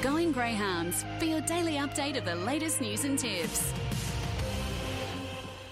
Going 0.00 0.30
Greyhounds 0.30 1.04
for 1.18 1.24
your 1.24 1.40
daily 1.40 1.72
update 1.72 2.16
of 2.16 2.24
the 2.24 2.36
latest 2.36 2.80
news 2.80 3.02
and 3.02 3.18
tips. 3.18 3.72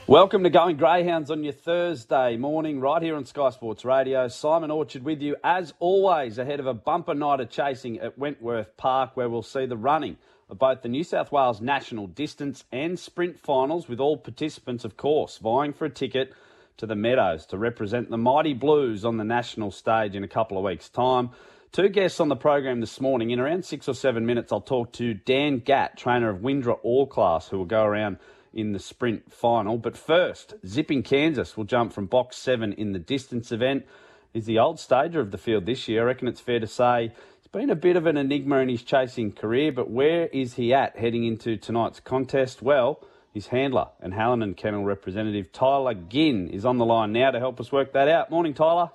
Welcome 0.08 0.42
to 0.42 0.50
Going 0.50 0.76
Greyhounds 0.76 1.30
on 1.30 1.45
your 1.45 1.52
Thursday 1.52 2.36
morning, 2.36 2.80
right 2.80 3.00
here 3.00 3.14
on 3.14 3.24
Sky 3.24 3.50
Sports 3.50 3.84
Radio. 3.84 4.26
Simon 4.26 4.72
Orchard 4.72 5.04
with 5.04 5.22
you, 5.22 5.36
as 5.44 5.74
always, 5.78 6.38
ahead 6.38 6.58
of 6.58 6.66
a 6.66 6.74
bumper 6.74 7.14
night 7.14 7.38
of 7.38 7.50
chasing 7.50 8.00
at 8.00 8.18
Wentworth 8.18 8.76
Park, 8.76 9.16
where 9.16 9.28
we'll 9.28 9.44
see 9.44 9.64
the 9.64 9.77
running 9.77 10.16
of 10.50 10.58
both 10.58 10.82
the 10.82 10.88
New 10.88 11.04
South 11.04 11.30
Wales 11.30 11.61
national 11.61 12.08
distance 12.08 12.64
and 12.72 12.98
sprint 12.98 13.38
finals, 13.38 13.88
with 13.88 14.00
all 14.00 14.16
participants, 14.16 14.84
of 14.84 14.96
course, 14.96 15.38
vying 15.38 15.72
for 15.72 15.84
a 15.84 15.90
ticket 15.90 16.32
to 16.79 16.86
the 16.86 16.96
Meadows 16.96 17.46
to 17.46 17.56
represent 17.56 18.11
the 18.11 18.18
Mighty 18.18 18.54
Blues 18.54 19.04
on 19.04 19.18
the 19.18 19.24
national 19.24 19.70
stage 19.70 20.16
in 20.16 20.24
a 20.24 20.29
couple 20.29 20.58
of 20.58 20.64
weeks' 20.64 20.88
time. 20.88 21.30
Two 21.77 21.90
guests 21.90 22.20
on 22.20 22.29
the 22.29 22.36
program 22.36 22.80
this 22.80 23.02
morning. 23.02 23.32
In 23.32 23.38
around 23.38 23.66
six 23.66 23.86
or 23.86 23.92
seven 23.92 24.24
minutes, 24.24 24.50
I'll 24.50 24.62
talk 24.62 24.95
to 24.95 25.12
Dan 25.12 25.59
Gatt, 25.59 25.98
trainer 25.98 26.30
of 26.30 26.38
Wyndra 26.38 26.78
All 26.82 27.06
Class, 27.06 27.48
who 27.48 27.59
will 27.59 27.66
go 27.66 27.84
around 27.84 28.16
in 28.55 28.73
the 28.73 28.78
sprint 28.78 29.30
final. 29.30 29.77
But 29.77 29.95
first, 29.95 30.54
Zipping 30.66 31.02
Kansas 31.02 31.54
will 31.54 31.65
jump 31.65 31.92
from 31.92 32.06
box 32.06 32.38
seven 32.38 32.73
in 32.73 32.92
the 32.92 32.98
distance 32.98 33.52
event. 33.52 33.84
He's 34.32 34.46
the 34.46 34.59
old 34.59 34.80
stager 34.80 35.20
of 35.20 35.32
the 35.32 35.37
field 35.37 35.66
this 35.66 35.87
year. 35.87 36.01
I 36.01 36.04
reckon 36.06 36.28
it's 36.28 36.41
fair 36.41 36.60
to 36.60 36.66
say 36.66 37.12
he's 37.42 37.48
been 37.48 37.68
a 37.68 37.77
bit 37.77 37.96
of 37.96 38.06
an 38.06 38.16
enigma 38.16 38.56
in 38.60 38.70
his 38.70 38.82
chasing 38.82 39.30
career, 39.30 39.70
but 39.70 39.90
where 39.90 40.29
is 40.29 40.54
he 40.54 40.73
at 40.73 40.96
heading 40.96 41.24
into 41.24 41.59
tonight's 41.59 42.01
contest? 42.01 42.62
Well, 42.62 43.04
his 43.34 43.48
handler 43.48 43.88
and 44.01 44.15
Hallinan 44.15 44.56
Kennel 44.56 44.84
representative 44.84 45.52
Tyler 45.52 45.93
Ginn 45.93 46.48
is 46.48 46.65
on 46.65 46.79
the 46.79 46.87
line 46.87 47.12
now 47.12 47.32
to 47.32 47.38
help 47.38 47.60
us 47.60 47.70
work 47.70 47.93
that 47.93 48.09
out. 48.09 48.30
Morning, 48.30 48.54
Tyler. 48.54 48.88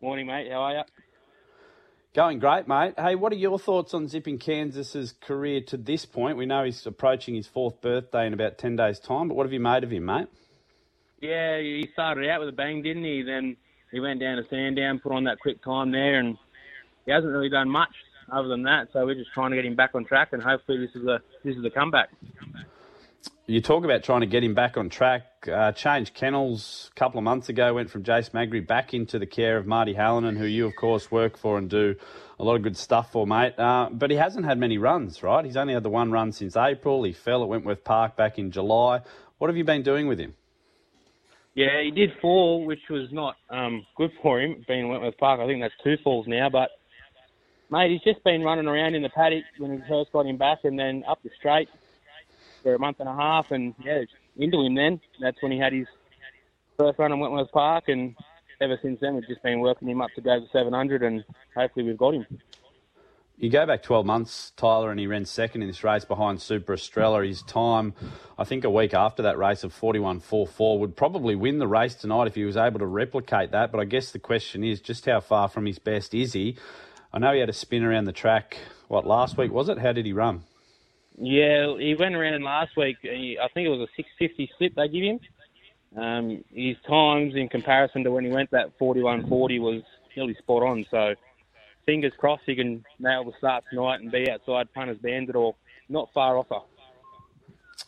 Morning, 0.00 0.26
mate. 0.26 0.50
How 0.50 0.62
are 0.62 0.72
you? 0.76 0.82
Going 2.12 2.40
great, 2.40 2.66
mate. 2.66 2.94
Hey, 2.98 3.14
what 3.14 3.32
are 3.32 3.36
your 3.36 3.56
thoughts 3.56 3.94
on 3.94 4.08
Zipping 4.08 4.38
Kansas's 4.38 5.12
career 5.12 5.60
to 5.68 5.76
this 5.76 6.04
point? 6.04 6.36
We 6.36 6.44
know 6.44 6.64
he's 6.64 6.84
approaching 6.84 7.36
his 7.36 7.46
fourth 7.46 7.80
birthday 7.80 8.26
in 8.26 8.34
about 8.34 8.58
10 8.58 8.74
days' 8.74 8.98
time, 8.98 9.28
but 9.28 9.36
what 9.36 9.46
have 9.46 9.52
you 9.52 9.60
made 9.60 9.84
of 9.84 9.92
him, 9.92 10.06
mate? 10.06 10.26
Yeah, 11.20 11.60
he 11.60 11.88
started 11.92 12.28
out 12.28 12.40
with 12.40 12.48
a 12.48 12.52
bang, 12.52 12.82
didn't 12.82 13.04
he? 13.04 13.22
Then 13.22 13.56
he 13.92 14.00
went 14.00 14.18
down 14.18 14.38
to 14.38 14.48
Sandown, 14.50 14.98
put 14.98 15.12
on 15.12 15.22
that 15.24 15.38
quick 15.38 15.62
time 15.62 15.92
there, 15.92 16.18
and 16.18 16.36
he 17.06 17.12
hasn't 17.12 17.32
really 17.32 17.48
done 17.48 17.70
much 17.70 17.94
other 18.32 18.48
than 18.48 18.64
that. 18.64 18.88
So 18.92 19.06
we're 19.06 19.14
just 19.14 19.30
trying 19.32 19.50
to 19.50 19.56
get 19.56 19.64
him 19.64 19.76
back 19.76 19.90
on 19.94 20.04
track, 20.04 20.30
and 20.32 20.42
hopefully 20.42 20.78
this 20.78 21.00
is 21.00 21.06
a 21.06 21.20
this 21.44 21.54
is 21.54 21.62
the 21.62 21.70
comeback. 21.70 22.10
You 23.46 23.60
talk 23.60 23.84
about 23.84 24.04
trying 24.04 24.20
to 24.20 24.26
get 24.26 24.44
him 24.44 24.54
back 24.54 24.76
on 24.76 24.90
track. 24.90 25.24
Uh, 25.52 25.72
changed 25.72 26.14
kennels 26.14 26.88
a 26.92 26.94
couple 26.94 27.18
of 27.18 27.24
months 27.24 27.48
ago, 27.48 27.74
went 27.74 27.90
from 27.90 28.04
Jace 28.04 28.30
Magri 28.30 28.64
back 28.64 28.94
into 28.94 29.18
the 29.18 29.26
care 29.26 29.56
of 29.56 29.66
Marty 29.66 29.92
Hallinan, 29.92 30.38
who 30.38 30.44
you, 30.44 30.66
of 30.66 30.76
course, 30.76 31.10
work 31.10 31.36
for 31.36 31.58
and 31.58 31.68
do 31.68 31.96
a 32.38 32.44
lot 32.44 32.54
of 32.54 32.62
good 32.62 32.76
stuff 32.76 33.10
for, 33.10 33.26
mate. 33.26 33.58
Uh, 33.58 33.88
but 33.90 34.10
he 34.10 34.16
hasn't 34.16 34.44
had 34.44 34.56
many 34.56 34.78
runs, 34.78 35.24
right? 35.24 35.44
He's 35.44 35.56
only 35.56 35.74
had 35.74 35.82
the 35.82 35.90
one 35.90 36.12
run 36.12 36.30
since 36.30 36.56
April. 36.56 37.02
He 37.02 37.12
fell 37.12 37.42
at 37.42 37.48
Wentworth 37.48 37.82
Park 37.82 38.16
back 38.16 38.38
in 38.38 38.52
July. 38.52 39.00
What 39.38 39.48
have 39.48 39.56
you 39.56 39.64
been 39.64 39.82
doing 39.82 40.06
with 40.06 40.20
him? 40.20 40.34
Yeah, 41.54 41.82
he 41.82 41.90
did 41.90 42.10
fall, 42.22 42.64
which 42.64 42.88
was 42.88 43.08
not 43.10 43.34
um, 43.48 43.84
good 43.96 44.12
for 44.22 44.40
him, 44.40 44.64
being 44.68 44.88
Wentworth 44.88 45.18
Park. 45.18 45.40
I 45.40 45.46
think 45.48 45.60
that's 45.60 45.74
two 45.82 45.96
falls 46.04 46.28
now. 46.28 46.50
But, 46.50 46.70
mate, 47.68 47.90
he's 47.90 48.02
just 48.02 48.22
been 48.22 48.42
running 48.42 48.68
around 48.68 48.94
in 48.94 49.02
the 49.02 49.08
paddock 49.08 49.42
when 49.58 49.72
we 49.72 49.82
first 49.88 50.12
got 50.12 50.26
him 50.26 50.36
back 50.36 50.58
and 50.62 50.78
then 50.78 51.02
up 51.08 51.20
the 51.24 51.30
straight 51.36 51.68
for 52.62 52.74
a 52.74 52.78
month 52.78 53.00
and 53.00 53.08
a 53.08 53.14
half, 53.14 53.50
and 53.50 53.74
yeah, 53.84 54.02
into 54.36 54.60
him 54.60 54.74
then. 54.74 55.00
That's 55.20 55.40
when 55.42 55.52
he 55.52 55.58
had 55.58 55.72
his 55.72 55.86
first 56.78 56.98
run 56.98 57.12
in 57.12 57.18
Wentworth 57.18 57.50
Park, 57.52 57.88
and 57.88 58.16
ever 58.60 58.78
since 58.82 59.00
then 59.00 59.14
we've 59.14 59.26
just 59.26 59.42
been 59.42 59.60
working 59.60 59.88
him 59.88 60.00
up 60.00 60.10
to 60.14 60.20
go 60.20 60.40
to 60.40 60.46
700, 60.52 61.02
and 61.02 61.24
hopefully 61.54 61.86
we've 61.86 61.98
got 61.98 62.14
him. 62.14 62.26
You 63.40 63.48
go 63.48 63.64
back 63.64 63.82
12 63.82 64.04
months, 64.04 64.52
Tyler, 64.54 64.90
and 64.90 65.00
he 65.00 65.06
ran 65.06 65.24
second 65.24 65.62
in 65.62 65.68
this 65.68 65.82
race 65.82 66.04
behind 66.04 66.42
Super 66.42 66.74
Estrella. 66.74 67.24
His 67.24 67.42
time, 67.42 67.94
I 68.38 68.44
think, 68.44 68.64
a 68.64 68.70
week 68.70 68.92
after 68.92 69.22
that 69.22 69.38
race 69.38 69.64
of 69.64 69.72
41.44 69.72 70.78
would 70.78 70.94
probably 70.94 71.34
win 71.34 71.58
the 71.58 71.66
race 71.66 71.94
tonight 71.94 72.26
if 72.26 72.34
he 72.34 72.44
was 72.44 72.58
able 72.58 72.80
to 72.80 72.86
replicate 72.86 73.52
that. 73.52 73.72
But 73.72 73.80
I 73.80 73.86
guess 73.86 74.10
the 74.10 74.18
question 74.18 74.62
is 74.62 74.82
just 74.82 75.06
how 75.06 75.20
far 75.20 75.48
from 75.48 75.64
his 75.64 75.78
best 75.78 76.12
is 76.12 76.34
he? 76.34 76.58
I 77.14 77.18
know 77.18 77.32
he 77.32 77.40
had 77.40 77.48
a 77.48 77.54
spin 77.54 77.82
around 77.82 78.04
the 78.04 78.12
track, 78.12 78.58
what, 78.88 79.06
last 79.06 79.38
week 79.38 79.50
was 79.50 79.70
it? 79.70 79.78
How 79.78 79.92
did 79.92 80.04
he 80.04 80.12
run? 80.12 80.42
Yeah, 81.18 81.76
he 81.78 81.94
went 81.98 82.14
around 82.14 82.42
last 82.42 82.76
week. 82.76 82.96
He, 83.02 83.38
I 83.42 83.48
think 83.48 83.66
it 83.66 83.70
was 83.70 83.88
a 83.88 83.92
650 83.96 84.50
slip 84.56 84.74
they 84.74 84.88
give 84.88 85.02
him. 85.02 85.20
Um, 85.96 86.44
his 86.50 86.76
times 86.88 87.34
in 87.34 87.48
comparison 87.48 88.04
to 88.04 88.10
when 88.12 88.24
he 88.24 88.30
went 88.30 88.50
that 88.52 88.78
41.40 88.78 89.60
was 89.60 89.82
nearly 90.16 90.34
spot 90.36 90.62
on. 90.62 90.86
So 90.90 91.14
fingers 91.84 92.12
crossed 92.18 92.42
he 92.46 92.54
can 92.54 92.84
nail 92.98 93.24
the 93.24 93.32
start 93.38 93.64
tonight 93.70 94.00
and 94.00 94.10
be 94.10 94.30
outside 94.30 94.72
Punters 94.72 94.98
Bandit 94.98 95.34
or 95.34 95.56
not 95.88 96.08
far 96.14 96.38
off 96.38 96.46
her. 96.50 96.60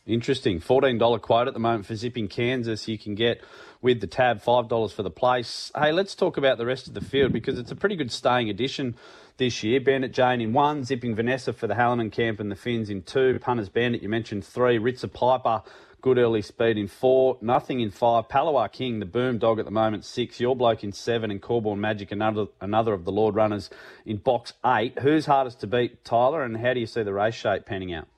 Interesting. 0.07 0.61
$14 0.61 1.21
quote 1.21 1.49
at 1.49 1.55
the 1.55 1.61
moment 1.61 1.87
for 1.87 1.95
Zipping 1.95 2.29
Kansas. 2.29 2.89
You 2.89 2.99
can 2.99 3.15
get 3.15 3.41
with 3.81 4.01
the 4.01 4.07
tab 4.07 4.43
$5 4.43 4.93
for 4.93 5.03
the 5.03 5.11
place. 5.11 5.71
Hey, 5.77 5.93
let's 5.93 6.15
talk 6.15 6.37
about 6.37 6.59
the 6.59 6.67
rest 6.67 6.87
of 6.89 6.95
the 6.95 7.01
field 7.01 7.33
because 7.33 7.59
it's 7.59 7.71
a 7.71 7.77
pretty 7.77 7.97
good 7.97 8.13
staying 8.13 8.49
addition 8.49 8.97
this 9.39 9.63
year. 9.63 9.81
Bandit 9.81 10.13
Jane 10.13 10.41
in 10.41 10.53
one, 10.53 10.85
Zipping 10.85 11.15
Vanessa 11.15 11.53
for 11.53 11.67
the 11.67 11.75
Hallinan 11.75 12.13
camp 12.13 12.41
and 12.41 12.51
the 12.51 12.57
Finns 12.57 12.91
in 12.91 13.03
two. 13.03 13.39
Punters 13.41 13.69
Bandit, 13.69 14.03
you 14.03 14.09
mentioned 14.09 14.45
three. 14.45 14.79
Ritzer 14.79 15.13
Piper, 15.13 15.63
good 16.01 16.19
early 16.19 16.43
speed 16.43 16.79
in 16.79 16.87
four. 16.87 17.39
Nothing 17.41 17.81
in 17.81 17.91
five. 17.91 18.29
Palawa 18.29 18.71
King, 18.71 19.01
the 19.01 19.07
boom 19.07 19.39
dog 19.39 19.59
at 19.59 19.65
the 19.65 19.71
moment, 19.71 20.05
six. 20.05 20.39
Your 20.41 20.55
bloke 20.55 20.85
in 20.85 20.93
seven. 20.93 21.31
And 21.31 21.41
Corborn 21.41 21.81
Magic, 21.81 22.13
another, 22.13 22.47
another 22.61 22.93
of 22.93 23.05
the 23.05 23.13
Lord 23.13 23.35
runners 23.35 23.71
in 24.07 24.19
box 24.19 24.53
eight. 24.65 24.99
Who's 25.01 25.27
hardest 25.27 25.61
to 25.61 25.67
beat, 25.67 26.05
Tyler, 26.05 26.43
and 26.43 26.57
how 26.57 26.75
do 26.75 26.81
you 26.81 26.87
see 26.87 27.03
the 27.03 27.13
race 27.13 27.35
shape 27.35 27.67
panning 27.67 27.93
out? 27.93 28.09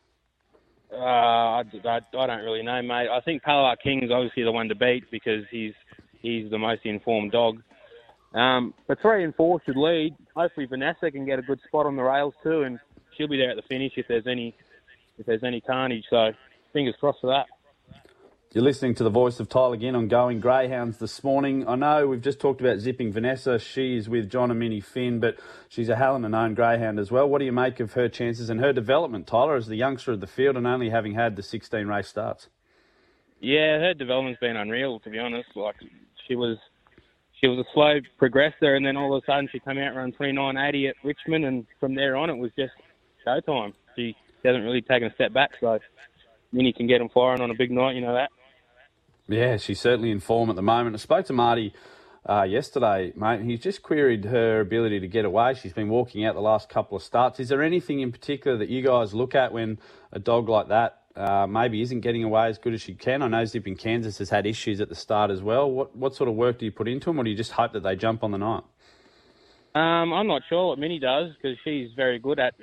Uh, 0.94 1.05
I, 1.05 1.62
I, 1.84 2.00
I 2.19 2.27
don't 2.27 2.44
really 2.44 2.62
know, 2.62 2.81
mate. 2.82 3.09
I 3.10 3.21
think 3.25 3.43
Palawa 3.43 3.77
King 3.82 4.05
is 4.05 4.10
obviously 4.12 4.44
the 4.44 4.53
one 4.53 4.69
to 4.69 4.75
beat 4.75 5.10
because 5.10 5.44
he's 5.50 5.72
he's 6.21 6.50
the 6.50 6.59
most 6.59 6.82
informed 6.84 7.32
dog. 7.32 7.62
Um, 8.34 8.75
but 8.88 9.00
three 9.00 9.25
and 9.25 9.34
four 9.34 9.60
should 9.65 9.77
lead. 9.77 10.16
Hopefully 10.34 10.66
Vanessa 10.66 11.10
can 11.10 11.25
get 11.25 11.38
a 11.38 11.43
good 11.43 11.60
spot 11.66 11.87
on 11.87 11.97
the 11.97 12.03
rails 12.03 12.34
too, 12.43 12.62
and 12.62 12.78
she'll 13.16 13.28
be 13.28 13.37
there 13.37 13.50
at 13.50 13.56
the 13.56 13.62
finish 13.62 13.93
if 13.97 14.06
there's 14.09 14.27
any 14.27 14.55
if 15.19 15.27
there's 15.27 15.44
any 15.44 15.60
carnage. 15.60 16.05
So 16.10 16.31
fingers 16.72 16.94
crossed 16.99 17.21
for 17.21 17.28
that. 17.28 17.47
You're 18.55 18.63
listening 18.63 18.95
to 18.95 19.03
the 19.03 19.11
voice 19.11 19.41
of 19.41 19.49
Tyler 19.49 19.77
Ginn 19.77 19.97
on 19.97 20.07
Going 20.07 20.39
Greyhounds 20.39 20.99
this 20.99 21.25
morning. 21.25 21.67
I 21.67 21.75
know 21.75 22.07
we've 22.07 22.23
just 22.23 22.39
talked 22.39 22.61
about 22.61 22.79
zipping 22.79 23.13
Vanessa. 23.13 23.59
She 23.59 23.97
is 23.97 24.09
with 24.09 24.31
John 24.31 24.53
and 24.53 24.61
Minnie 24.61 24.81
Finn, 24.81 25.19
but 25.19 25.41
she's 25.69 25.89
a 25.89 25.97
Hallinan 25.97 26.37
owned 26.37 26.55
greyhound 26.55 27.01
as 27.01 27.11
well. 27.11 27.29
What 27.29 27.41
do 27.41 27.47
you 27.47 27.53
make 27.53 27.81
of 27.81 27.95
her 27.95 28.09
chances 28.09 28.51
and 28.51 28.61
her 28.61 28.73
development, 28.73 29.27
Tyler, 29.27 29.57
as 29.57 29.67
the 29.67 29.75
youngster 29.75 30.13
of 30.13 30.21
the 30.21 30.29
field 30.29 30.57
and 30.57 30.69
only 30.69 30.91
having 30.91 31.15
had 31.15 31.35
the 31.35 31.43
16 31.43 31.89
race 31.89 32.07
starts? 32.07 32.49
Yeah, 33.41 33.81
her 33.81 33.93
development's 33.93 34.39
been 34.39 34.57
unreal, 34.57 35.01
to 35.01 35.11
be 35.11 35.19
honest. 35.19 35.49
Like, 35.57 35.75
she 36.29 36.37
was 36.37 36.57
she 37.41 37.49
was 37.49 37.59
a 37.59 37.65
slow 37.75 37.99
progressor, 38.23 38.77
and 38.77 38.87
then 38.87 38.97
all 38.97 39.17
of 39.17 39.25
a 39.25 39.27
sudden 39.27 39.49
she 39.51 39.59
came 39.59 39.79
out 39.79 39.97
around 39.97 40.17
29.80 40.17 40.91
at 40.91 40.95
Richmond, 41.03 41.45
and 41.45 41.67
from 41.81 41.97
there 41.97 42.15
on 42.15 42.31
it 42.31 42.37
was 42.37 42.53
just 42.57 42.75
showtime. 43.27 43.73
She 43.97 44.15
hasn't 44.45 44.63
really 44.63 44.81
taken 44.81 45.09
a 45.09 45.15
step 45.15 45.33
back, 45.33 45.51
so 45.61 45.81
Minnie 46.53 46.73
can 46.73 46.87
get 46.87 46.99
them 46.99 47.09
firing 47.09 47.41
on 47.41 47.51
a 47.51 47.55
big 47.55 47.73
night, 47.73 47.97
you 47.97 48.01
know 48.01 48.15
that. 48.15 48.31
Yeah, 49.29 49.57
she's 49.57 49.81
certainly 49.81 50.11
in 50.11 50.21
form 50.21 50.51
at 50.51 50.57
the 50.57 50.62
moment. 50.62 50.95
I 50.95 50.99
spoke 50.99 51.27
to 51.27 51.33
Marty 51.33 51.73
uh, 52.29 52.43
yesterday, 52.43 53.12
mate. 53.17 53.43
He's 53.43 53.61
just 53.61 53.83
queried 53.83 54.27
her 54.27 54.61
ability 54.61 55.01
to 55.01 55.09
get 55.09 55.25
away. 55.25 55.55
She's 55.55 55.73
been 55.73 55.89
walking 55.89 56.25
out 56.25 56.35
the 56.35 56.43
last 56.43 56.69
couple 56.69 56.97
of 56.97 57.03
starts. 57.03 57.41
Is 57.41 57.49
there 57.49 57.62
anything 57.62 58.01
in 58.01 58.12
particular 58.12 58.59
that 58.59 58.69
you 58.69 58.83
guys 58.83 59.15
look 59.15 59.35
at 59.35 59.53
when 59.53 59.79
a 60.12 60.19
dog 60.19 60.49
like 60.49 60.69
that 60.69 61.01
uh, 61.17 61.47
maybe 61.47 61.81
isn't 61.81 62.01
getting 62.01 62.23
away 62.25 62.49
as 62.49 62.59
good 62.59 62.75
as 62.75 62.83
she 62.83 62.95
can? 62.95 63.23
I 63.23 63.29
know 63.29 63.45
Zipping 63.47 63.77
Kansas 63.77 64.19
has 64.19 64.29
had 64.29 64.47
issues 64.47 64.81
at 64.81 64.89
the 64.91 64.95
start 64.95 65.31
as 65.31 65.41
well. 65.43 65.71
What 65.71 65.97
what 65.97 66.15
sort 66.15 66.29
of 66.29 66.35
work 66.35 66.59
do 66.59 66.67
you 66.67 66.73
put 66.73 66.89
into 66.89 67.06
them, 67.06 67.19
or 67.19 67.25
do 67.25 67.31
you 67.31 67.37
just 67.37 67.53
hope 67.53 67.73
that 67.73 67.83
they 67.83 67.97
jump 67.97 68.23
on 68.23 68.31
the 68.31 68.39
night? 68.39 68.65
Um, 69.75 70.12
I'm 70.12 70.27
not 70.27 70.43
sure 70.49 70.69
what 70.69 70.79
Minnie 70.79 71.01
does 71.01 71.33
because 71.35 71.59
she's 71.65 71.91
very 71.97 72.19
good 72.19 72.39
at 72.39 72.55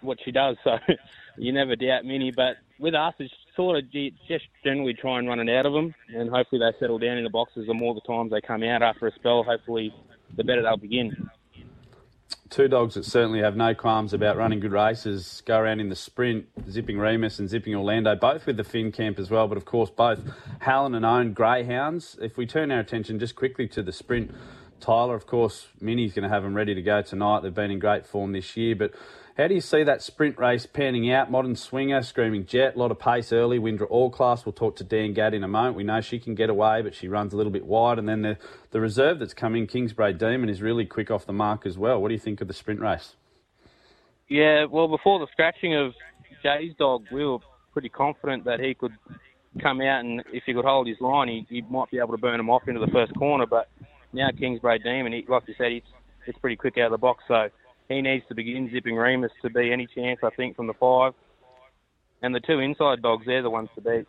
what 0.00 0.18
she 0.24 0.30
does. 0.30 0.56
So 0.62 0.76
you 1.38 1.52
never 1.52 1.74
doubt 1.74 2.04
Minnie. 2.04 2.32
But 2.34 2.56
with 2.78 2.94
us, 2.94 3.14
it's 3.18 3.32
sort 3.56 3.76
of 3.78 3.90
just 3.90 4.44
generally 4.64 4.94
try 4.94 5.18
and 5.18 5.28
run 5.28 5.40
it 5.40 5.54
out 5.54 5.66
of 5.66 5.72
them, 5.72 5.94
and 6.08 6.30
hopefully 6.30 6.60
they 6.60 6.76
settle 6.78 6.98
down 6.98 7.18
in 7.18 7.24
the 7.24 7.30
boxes. 7.30 7.66
The 7.66 7.74
more 7.74 7.94
the 7.94 8.00
times 8.00 8.30
they 8.30 8.40
come 8.40 8.62
out 8.62 8.82
after 8.82 9.06
a 9.06 9.12
spell, 9.14 9.42
hopefully 9.42 9.94
the 10.36 10.44
better 10.44 10.62
they'll 10.62 10.76
begin. 10.76 11.30
Two 12.48 12.68
dogs 12.68 12.94
that 12.94 13.04
certainly 13.04 13.40
have 13.40 13.56
no 13.56 13.74
qualms 13.74 14.12
about 14.12 14.36
running 14.36 14.60
good 14.60 14.72
races 14.72 15.42
go 15.46 15.58
around 15.58 15.80
in 15.80 15.88
the 15.88 15.96
sprint, 15.96 16.46
zipping 16.70 16.98
Remus 16.98 17.38
and 17.38 17.48
zipping 17.48 17.74
Orlando, 17.74 18.14
both 18.14 18.44
with 18.44 18.58
the 18.58 18.64
Finn 18.64 18.92
camp 18.92 19.18
as 19.18 19.30
well, 19.30 19.48
but 19.48 19.56
of 19.56 19.64
course 19.64 19.88
both 19.88 20.20
Hallinan 20.60 21.04
owned 21.04 21.34
greyhounds. 21.34 22.18
If 22.20 22.36
we 22.36 22.46
turn 22.46 22.70
our 22.70 22.80
attention 22.80 23.18
just 23.18 23.36
quickly 23.36 23.66
to 23.68 23.82
the 23.82 23.92
sprint, 23.92 24.32
Tyler, 24.80 25.14
of 25.14 25.26
course, 25.26 25.68
Minnie's 25.80 26.12
going 26.12 26.24
to 26.24 26.28
have 26.28 26.42
them 26.42 26.54
ready 26.54 26.74
to 26.74 26.82
go 26.82 27.00
tonight. 27.00 27.40
They've 27.40 27.54
been 27.54 27.70
in 27.70 27.78
great 27.78 28.04
form 28.04 28.32
this 28.32 28.56
year, 28.56 28.74
but 28.76 28.92
how 29.36 29.48
do 29.48 29.54
you 29.54 29.60
see 29.62 29.82
that 29.82 30.02
sprint 30.02 30.38
race 30.38 30.66
panning 30.66 31.10
out? 31.10 31.30
Modern 31.30 31.56
Swinger, 31.56 32.02
Screaming 32.02 32.44
Jet, 32.44 32.76
a 32.76 32.78
lot 32.78 32.90
of 32.90 32.98
pace 32.98 33.32
early. 33.32 33.58
Wyndra 33.58 33.86
All 33.88 34.10
Class, 34.10 34.44
we'll 34.44 34.52
talk 34.52 34.76
to 34.76 34.84
Dan 34.84 35.14
Gatt 35.14 35.32
in 35.32 35.42
a 35.42 35.48
moment. 35.48 35.74
We 35.74 35.84
know 35.84 36.02
she 36.02 36.18
can 36.18 36.34
get 36.34 36.50
away, 36.50 36.82
but 36.82 36.94
she 36.94 37.08
runs 37.08 37.32
a 37.32 37.36
little 37.36 37.52
bit 37.52 37.64
wide. 37.64 37.98
And 37.98 38.06
then 38.06 38.20
the, 38.20 38.36
the 38.72 38.80
reserve 38.80 39.18
that's 39.18 39.32
coming, 39.32 39.66
Kingsbury 39.66 40.12
Demon, 40.12 40.50
is 40.50 40.60
really 40.60 40.84
quick 40.84 41.10
off 41.10 41.24
the 41.24 41.32
mark 41.32 41.64
as 41.64 41.78
well. 41.78 42.00
What 42.00 42.08
do 42.08 42.14
you 42.14 42.20
think 42.20 42.42
of 42.42 42.48
the 42.48 42.54
sprint 42.54 42.80
race? 42.80 43.16
Yeah, 44.28 44.66
well, 44.66 44.88
before 44.88 45.18
the 45.18 45.26
scratching 45.32 45.74
of 45.76 45.94
Jay's 46.42 46.74
dog, 46.78 47.04
we 47.10 47.24
were 47.24 47.38
pretty 47.72 47.88
confident 47.88 48.44
that 48.44 48.60
he 48.60 48.74
could 48.74 48.92
come 49.62 49.80
out 49.80 50.00
and 50.00 50.22
if 50.32 50.44
he 50.44 50.52
could 50.52 50.64
hold 50.64 50.86
his 50.86 51.00
line, 51.00 51.28
he, 51.28 51.46
he 51.48 51.62
might 51.62 51.90
be 51.90 51.98
able 51.98 52.12
to 52.12 52.18
burn 52.18 52.38
him 52.38 52.50
off 52.50 52.68
into 52.68 52.80
the 52.80 52.90
first 52.92 53.14
corner. 53.14 53.46
But 53.46 53.68
now 54.12 54.28
Kingsbury 54.38 54.78
Demon, 54.78 55.12
he, 55.12 55.24
like 55.26 55.44
you 55.46 55.54
said, 55.56 55.72
he's, 55.72 55.82
it's 56.26 56.38
pretty 56.38 56.56
quick 56.56 56.76
out 56.78 56.86
of 56.86 56.92
the 56.92 56.98
box, 56.98 57.24
so 57.26 57.48
he 57.88 58.00
needs 58.00 58.24
to 58.28 58.34
begin 58.34 58.70
zipping 58.72 58.96
Remus 58.96 59.32
to 59.42 59.50
be 59.50 59.72
any 59.72 59.86
chance, 59.86 60.20
I 60.22 60.30
think, 60.30 60.56
from 60.56 60.66
the 60.66 60.74
five. 60.74 61.14
And 62.22 62.34
the 62.34 62.40
two 62.40 62.60
inside 62.60 63.02
dogs, 63.02 63.26
they're 63.26 63.42
the 63.42 63.50
ones 63.50 63.68
to 63.74 63.80
beat. 63.80 64.06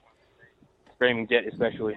Screaming 0.95 1.27
Jet 1.27 1.43
especially. 1.51 1.95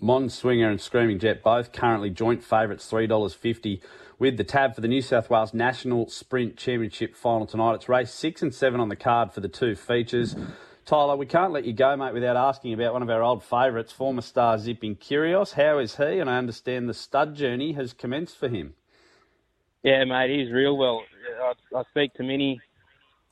Modern 0.00 0.28
Swinger 0.28 0.68
and 0.68 0.80
Screaming 0.80 1.20
Jet 1.20 1.44
both 1.44 1.72
currently 1.72 2.10
joint 2.10 2.42
favourites, 2.42 2.90
$3.50 2.90 3.80
with 4.18 4.36
the 4.36 4.44
tab 4.44 4.74
for 4.74 4.80
the 4.80 4.88
New 4.88 5.00
South 5.00 5.30
Wales 5.30 5.54
National 5.54 6.08
Sprint 6.08 6.56
Championship 6.56 7.14
final 7.14 7.46
tonight. 7.46 7.74
It's 7.74 7.88
race 7.88 8.12
six 8.12 8.42
and 8.42 8.52
seven 8.52 8.80
on 8.80 8.88
the 8.88 8.96
card 8.96 9.32
for 9.32 9.40
the 9.40 9.48
two 9.48 9.76
features. 9.76 10.34
Tyler, 10.84 11.16
we 11.16 11.26
can't 11.26 11.52
let 11.52 11.64
you 11.64 11.72
go, 11.72 11.96
mate, 11.96 12.12
without 12.12 12.36
asking 12.36 12.72
about 12.72 12.92
one 12.92 13.02
of 13.02 13.10
our 13.10 13.22
old 13.22 13.44
favourites, 13.44 13.92
former 13.92 14.22
star 14.22 14.58
Zipping 14.58 14.96
Curios. 14.96 15.52
How 15.52 15.78
is 15.78 15.96
he? 15.96 16.18
And 16.18 16.28
I 16.28 16.38
understand 16.38 16.88
the 16.88 16.94
stud 16.94 17.36
journey 17.36 17.72
has 17.74 17.92
commenced 17.92 18.36
for 18.36 18.48
him. 18.48 18.74
Yeah, 19.82 20.04
mate, 20.04 20.30
he's 20.30 20.52
real 20.52 20.76
well. 20.76 21.02
I, 21.42 21.78
I 21.78 21.82
speak 21.90 22.14
to 22.14 22.22
Minnie 22.22 22.60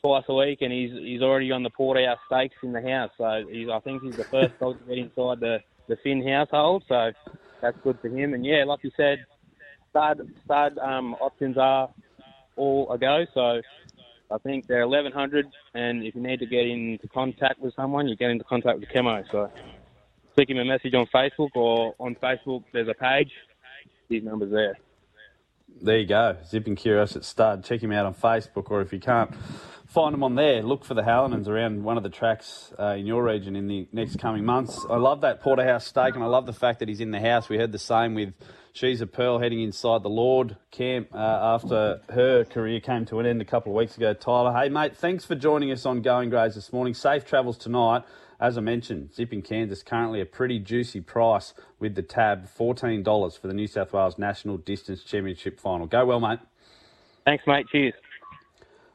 twice 0.01 0.25
a 0.29 0.35
week, 0.35 0.63
and 0.63 0.73
he's 0.73 0.91
he's 0.93 1.23
already 1.23 1.53
on 1.53 1.63
the 1.63 1.71
Port 1.71 1.97
Porterhouse 1.97 2.19
steaks 2.27 2.57
in 2.63 2.73
the 2.73 2.83
house. 2.83 3.11
So 3.19 3.45
he's, 3.51 3.69
I 3.69 3.79
think 3.81 4.03
he's 4.03 4.17
the 4.17 4.25
first 4.25 4.59
dog 4.59 4.79
to 4.79 4.85
get 4.87 4.99
inside 4.99 5.41
the 5.41 5.59
the 5.89 5.97
Finn 6.03 6.27
household. 6.27 6.85
So 6.89 7.13
that's 7.61 7.77
good 7.83 7.99
for 8.01 8.09
him. 8.09 8.35
And 8.35 8.45
yeah, 8.45 8.65
like 8.65 8.81
you 8.83 8.91
said, 8.97 9.25
stud 9.91 10.21
stud 10.45 10.79
um, 10.79 11.15
options 11.15 11.57
are 11.57 11.89
all 12.57 12.91
a 12.91 12.99
go. 12.99 13.25
So 13.33 13.61
I 14.33 14.39
think 14.39 14.67
they're 14.67 14.87
1100, 14.87 15.47
and 15.75 16.05
if 16.05 16.15
you 16.15 16.23
need 16.23 16.41
to 16.41 16.47
get 16.47 16.67
into 16.67 17.09
contact 17.09 17.61
with 17.61 17.75
someone, 17.75 18.09
you 18.09 18.17
get 18.17 18.31
into 18.31 18.45
contact 18.45 18.81
with 18.81 18.89
Chemo. 18.89 19.25
So 19.31 19.51
click 20.35 20.51
him 20.51 20.59
a 20.59 20.65
message 20.65 20.95
on 20.95 21.07
Facebook, 21.15 21.51
or 21.55 21.95
on 21.99 22.17
Facebook 22.17 22.65
there's 22.73 22.89
a 22.89 22.95
page. 22.95 23.31
His 24.09 24.25
number's 24.25 24.51
there. 24.51 24.77
There 25.83 25.99
you 25.99 26.07
go, 26.07 26.37
Zipping 26.47 26.77
Curious 26.77 27.17
at 27.17 27.25
Stud. 27.25 27.65
Check 27.65 27.83
him 27.83 27.93
out 27.93 28.07
on 28.07 28.15
Facebook, 28.15 28.71
or 28.71 28.81
if 28.81 28.93
you 28.93 29.01
can't 29.01 29.35
find 29.87 30.15
him 30.15 30.23
on 30.23 30.35
there, 30.35 30.63
look 30.63 30.85
for 30.85 30.95
the 30.95 31.03
Hallinans 31.03 31.49
around 31.49 31.83
one 31.83 31.97
of 31.97 32.03
the 32.03 32.11
tracks 32.11 32.73
uh, 32.79 32.97
in 32.99 33.07
your 33.07 33.25
region 33.25 33.57
in 33.57 33.67
the 33.67 33.89
next 33.93 34.19
coming 34.19 34.45
months. 34.45 34.85
I 34.89 34.97
love 34.97 35.23
that 35.23 35.41
Porterhouse 35.41 35.87
steak, 35.87 36.15
and 36.15 36.23
I 36.23 36.29
love 36.29 36.47
the 36.47 36.53
fact 36.53 36.79
that 36.81 36.89
he's 36.89 37.01
in 37.01 37.11
the 37.11 37.21
house. 37.21 37.49
We 37.49 37.59
heard 37.59 37.73
the 37.73 37.79
same 37.79 38.15
with 38.15 38.35
She's 38.73 39.01
a 39.01 39.07
Pearl 39.07 39.41
heading 39.41 39.61
inside 39.61 40.05
the 40.05 40.11
Lord 40.11 40.57
camp 40.71 41.09
uh, 41.13 41.19
after 41.19 42.01
her 42.11 42.45
career 42.45 42.79
came 42.79 43.05
to 43.07 43.19
an 43.19 43.27
end 43.27 43.43
a 43.43 43.45
couple 43.45 43.73
of 43.73 43.77
weeks 43.77 43.97
ago. 43.97 44.15
Tyler, 44.15 44.53
hey 44.53 44.69
mate, 44.69 44.97
thanks 44.97 45.25
for 45.25 45.35
joining 45.35 45.73
us 45.73 45.85
on 45.87 46.03
Going 46.03 46.31
Greys 46.31 46.55
this 46.55 46.73
morning. 46.73 46.95
Safe 46.95 47.25
travels 47.25 47.59
tonight. 47.59 48.05
As 48.41 48.57
I 48.57 48.63
mentioned, 48.63 49.13
Zipping 49.15 49.43
Kansas 49.43 49.83
currently 49.83 50.23
a 50.23 50.27
pretty 50.27 50.59
juicy 50.59 51.03
price 51.03 51.53
with 51.79 51.95
the 51.95 52.03
tab, 52.03 52.49
$14 52.49 53.39
for 53.39 53.47
the 53.47 53.55
New 53.55 53.67
South 53.67 53.93
Wales 53.93 54.19
National 54.19 54.57
Distance 54.57 55.05
Championship 55.05 55.61
final. 55.61 55.87
Go 55.87 56.07
well, 56.07 56.21
mate. 56.21 56.39
Thanks, 57.27 57.45
mate. 57.47 57.67
Cheers. 57.71 57.93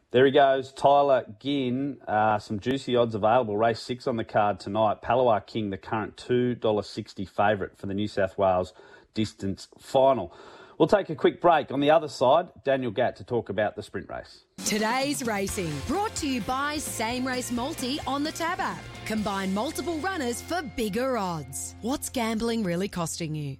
There 0.09 0.25
he 0.25 0.31
goes, 0.31 0.71
Tyler 0.71 1.25
Ginn. 1.39 1.97
Uh, 2.07 2.39
some 2.39 2.59
juicy 2.59 2.95
odds 2.95 3.13
available. 3.13 3.56
Race 3.56 3.81
six 3.81 4.07
on 4.07 4.15
the 4.15 4.24
card 4.24 4.59
tonight. 4.59 5.01
Palawa 5.03 5.45
King, 5.45 5.69
the 5.69 5.77
current 5.77 6.15
$2.60 6.15 7.30
favourite 7.30 7.77
for 7.77 7.86
the 7.86 7.94
New 7.94 8.07
South 8.07 8.38
Wales 8.38 8.74
distance 9.13 9.68
final. 9.77 10.33
We'll 10.77 10.88
take 10.88 11.10
a 11.10 11.16
quick 11.16 11.42
break. 11.42 11.72
On 11.72 11.80
the 11.80 11.92
other 11.92 12.07
side, 12.07 12.50
Daniel 12.63 12.92
Gatt 12.92 13.16
to 13.18 13.24
talk 13.24 13.50
about 13.50 13.75
the 13.75 13.83
sprint 13.83 14.10
race. 14.10 14.44
Today's 14.66 15.24
racing 15.24 15.72
brought 15.88 16.13
to 16.16 16.27
you 16.27 16.42
by 16.42 16.77
Same 16.77 17.25
Race 17.25 17.51
Multi 17.51 18.00
on 18.06 18.24
the 18.24 18.31
Tab 18.31 18.60
app. 18.60 18.83
Combine 19.06 19.54
multiple 19.54 19.98
runners 20.00 20.42
for 20.42 20.62
bigger 20.62 21.18
odds. 21.18 21.75
What's 21.81 22.10
gambling 22.10 22.63
really 22.63 22.88
costing 22.88 23.36
you? 23.36 23.57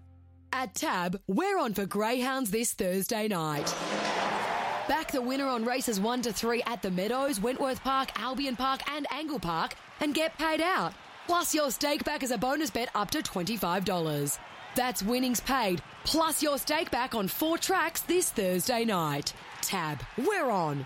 At 0.52 0.74
Tab, 0.76 1.22
we're 1.28 1.60
on 1.60 1.74
for 1.74 1.86
Greyhounds 1.86 2.52
this 2.52 2.74
Thursday 2.74 3.28
night. 3.28 3.74
Back 4.88 5.12
the 5.12 5.22
winner 5.22 5.48
on 5.48 5.66
races 5.66 6.00
1 6.00 6.22
to 6.24 6.34
3 6.34 6.64
at 6.64 6.82
the 6.82 6.92
Meadows, 6.92 7.40
Wentworth 7.40 7.84
Park, 7.84 8.18
Albion 8.20 8.56
Park, 8.56 8.82
and 8.92 9.08
Angle 9.12 9.40
Park 9.40 9.76
and 10.00 10.14
get 10.14 10.38
paid 10.38 10.62
out. 10.62 10.94
Plus, 11.28 11.56
your 11.56 11.72
stake 11.72 12.04
back 12.04 12.24
as 12.24 12.32
a 12.32 12.38
bonus 12.38 12.70
bet 12.70 12.90
up 12.94 13.10
to 13.12 13.20
$25. 13.20 14.38
That's 14.76 15.02
winnings 15.02 15.40
paid, 15.40 15.82
plus 16.04 16.44
your 16.44 16.58
stake 16.58 16.92
back 16.92 17.16
on 17.16 17.28
four 17.28 17.58
tracks 17.58 18.02
this 18.02 18.30
Thursday 18.30 18.86
night. 18.86 19.34
Tab, 19.62 20.02
we're 20.18 20.50
on. 20.50 20.86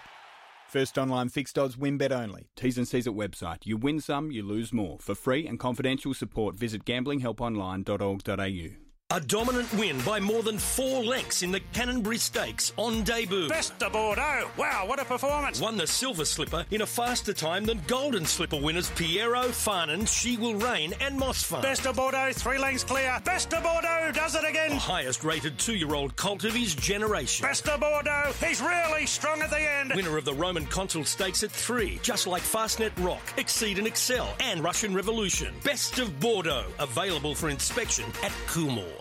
First 0.67 0.99
online 0.99 1.29
fixed 1.29 1.57
odds 1.57 1.77
win 1.77 1.97
bet 1.97 2.11
only. 2.11 2.47
T's 2.55 2.77
and 2.77 2.87
C's 2.87 3.07
at 3.07 3.13
website. 3.13 3.65
You 3.65 3.75
win 3.75 3.99
some, 3.99 4.31
you 4.31 4.43
lose 4.43 4.71
more. 4.71 4.99
For 4.99 5.15
free 5.15 5.47
and 5.47 5.59
confidential 5.59 6.13
support, 6.13 6.55
visit 6.55 6.85
gamblinghelponline.org.au. 6.85 8.88
A 9.11 9.19
dominant 9.19 9.73
win 9.73 9.99
by 10.01 10.19
more 10.19 10.43
than 10.43 10.59
four 10.59 11.03
lengths 11.03 11.41
in 11.41 11.51
the 11.51 11.61
Canonbury 11.73 12.19
Stakes 12.19 12.71
on 12.77 13.01
debut. 13.01 13.49
Best 13.49 13.81
of 13.81 13.93
Bordeaux. 13.93 14.47
Wow, 14.55 14.83
what 14.85 14.99
a 14.99 15.03
performance. 15.05 15.59
Won 15.59 15.77
the 15.77 15.87
Silver 15.87 16.25
Slipper 16.25 16.63
in 16.69 16.83
a 16.83 16.85
faster 16.85 17.33
time 17.33 17.65
than 17.65 17.81
Golden 17.87 18.23
Slipper 18.23 18.61
winners 18.61 18.91
Pierro, 18.91 19.45
Farnan, 19.45 20.07
She 20.07 20.37
Will 20.37 20.53
Reign, 20.53 20.93
and 21.01 21.19
Mossfun. 21.19 21.63
Best 21.63 21.87
of 21.87 21.95
Bordeaux, 21.95 22.31
three 22.33 22.59
lengths 22.59 22.83
clear. 22.83 23.19
Best 23.25 23.51
of 23.51 23.63
Bordeaux 23.63 24.11
does 24.13 24.35
it 24.35 24.47
again. 24.47 24.69
The 24.69 24.75
highest 24.75 25.23
rated 25.23 25.57
two 25.57 25.75
year 25.75 25.95
old 25.95 26.15
colt 26.15 26.43
of 26.43 26.53
his 26.53 26.75
generation. 26.75 27.47
Best 27.47 27.67
of 27.67 27.79
Bordeaux, 27.79 28.31
he's 28.45 28.61
really 28.61 29.07
strong 29.07 29.41
at 29.41 29.49
the 29.49 29.59
end. 29.59 29.91
Winner 29.95 30.19
of 30.19 30.25
the 30.25 30.35
Roman 30.35 30.67
Consul 30.67 31.03
Stakes 31.03 31.41
at 31.41 31.49
three, 31.49 31.99
just 32.03 32.27
like 32.27 32.43
Fastnet 32.43 32.91
Rock, 33.03 33.23
Exceed 33.37 33.79
and 33.79 33.87
Excel, 33.87 34.31
and 34.39 34.63
Russian 34.63 34.93
Revolution. 34.93 35.55
Best 35.63 35.97
of 35.97 36.19
Bordeaux, 36.19 36.67
available 36.77 37.33
for 37.33 37.49
inspection 37.49 38.05
at 38.23 38.31
Coolmore. 38.45 38.98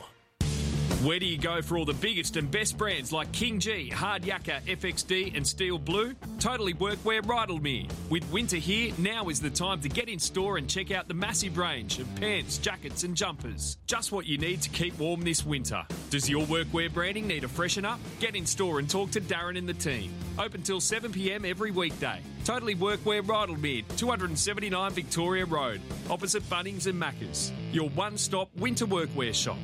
Where 1.03 1.21
do 1.21 1.27
you 1.27 1.39
go 1.39 1.63
for 1.63 1.79
all 1.79 1.85
the 1.85 1.93
biggest 1.93 2.37
and 2.37 2.51
best 2.51 2.77
brands 2.77 3.13
like 3.13 3.31
King 3.31 3.61
Gee, 3.61 3.89
Hard 3.89 4.25
Yakka, 4.25 4.61
FXD, 4.63 5.37
and 5.37 5.47
Steel 5.47 5.79
Blue? 5.79 6.13
Totally 6.41 6.75
Workwear 6.75 7.23
Rydalmere. 7.23 7.89
With 8.11 8.29
winter 8.33 8.57
here, 8.57 8.93
now 8.99 9.29
is 9.29 9.41
the 9.41 9.49
time 9.49 9.81
to 9.83 9.89
get 9.89 10.09
in 10.09 10.19
store 10.19 10.57
and 10.57 10.69
check 10.69 10.91
out 10.91 11.07
the 11.07 11.15
massive 11.15 11.57
range 11.57 12.01
of 12.01 12.13
pants, 12.17 12.59
jackets, 12.59 13.05
and 13.05 13.17
jumpers. 13.17 13.79
Just 13.87 14.11
what 14.11 14.27
you 14.27 14.39
need 14.39 14.61
to 14.63 14.71
keep 14.71 14.99
warm 14.99 15.21
this 15.21 15.47
winter. 15.47 15.87
Does 16.11 16.29
your 16.29 16.45
workwear 16.47 16.93
branding 16.93 17.29
need 17.29 17.45
a 17.45 17.49
freshen 17.49 17.85
up? 17.85 18.01
Get 18.19 18.35
in 18.35 18.45
store 18.45 18.81
and 18.81 18.91
talk 18.91 19.13
to 19.13 19.21
Darren 19.21 19.57
and 19.57 19.69
the 19.69 19.75
team. 19.75 20.13
Open 20.37 20.63
till 20.63 20.81
7pm 20.81 21.49
every 21.49 21.71
weekday. 21.71 22.21
Totally 22.45 22.75
Workwear 22.75 23.23
Rydalmere, 23.23 23.85
279 23.97 24.91
Victoria 24.95 25.45
Road, 25.45 25.81
opposite 26.11 26.43
Bunnings 26.51 26.89
and 26.89 27.01
Maccas. 27.01 27.53
Your 27.71 27.89
one 27.91 28.19
stop 28.19 28.51
winter 28.57 28.87
workwear 28.87 29.33
shop. 29.33 29.59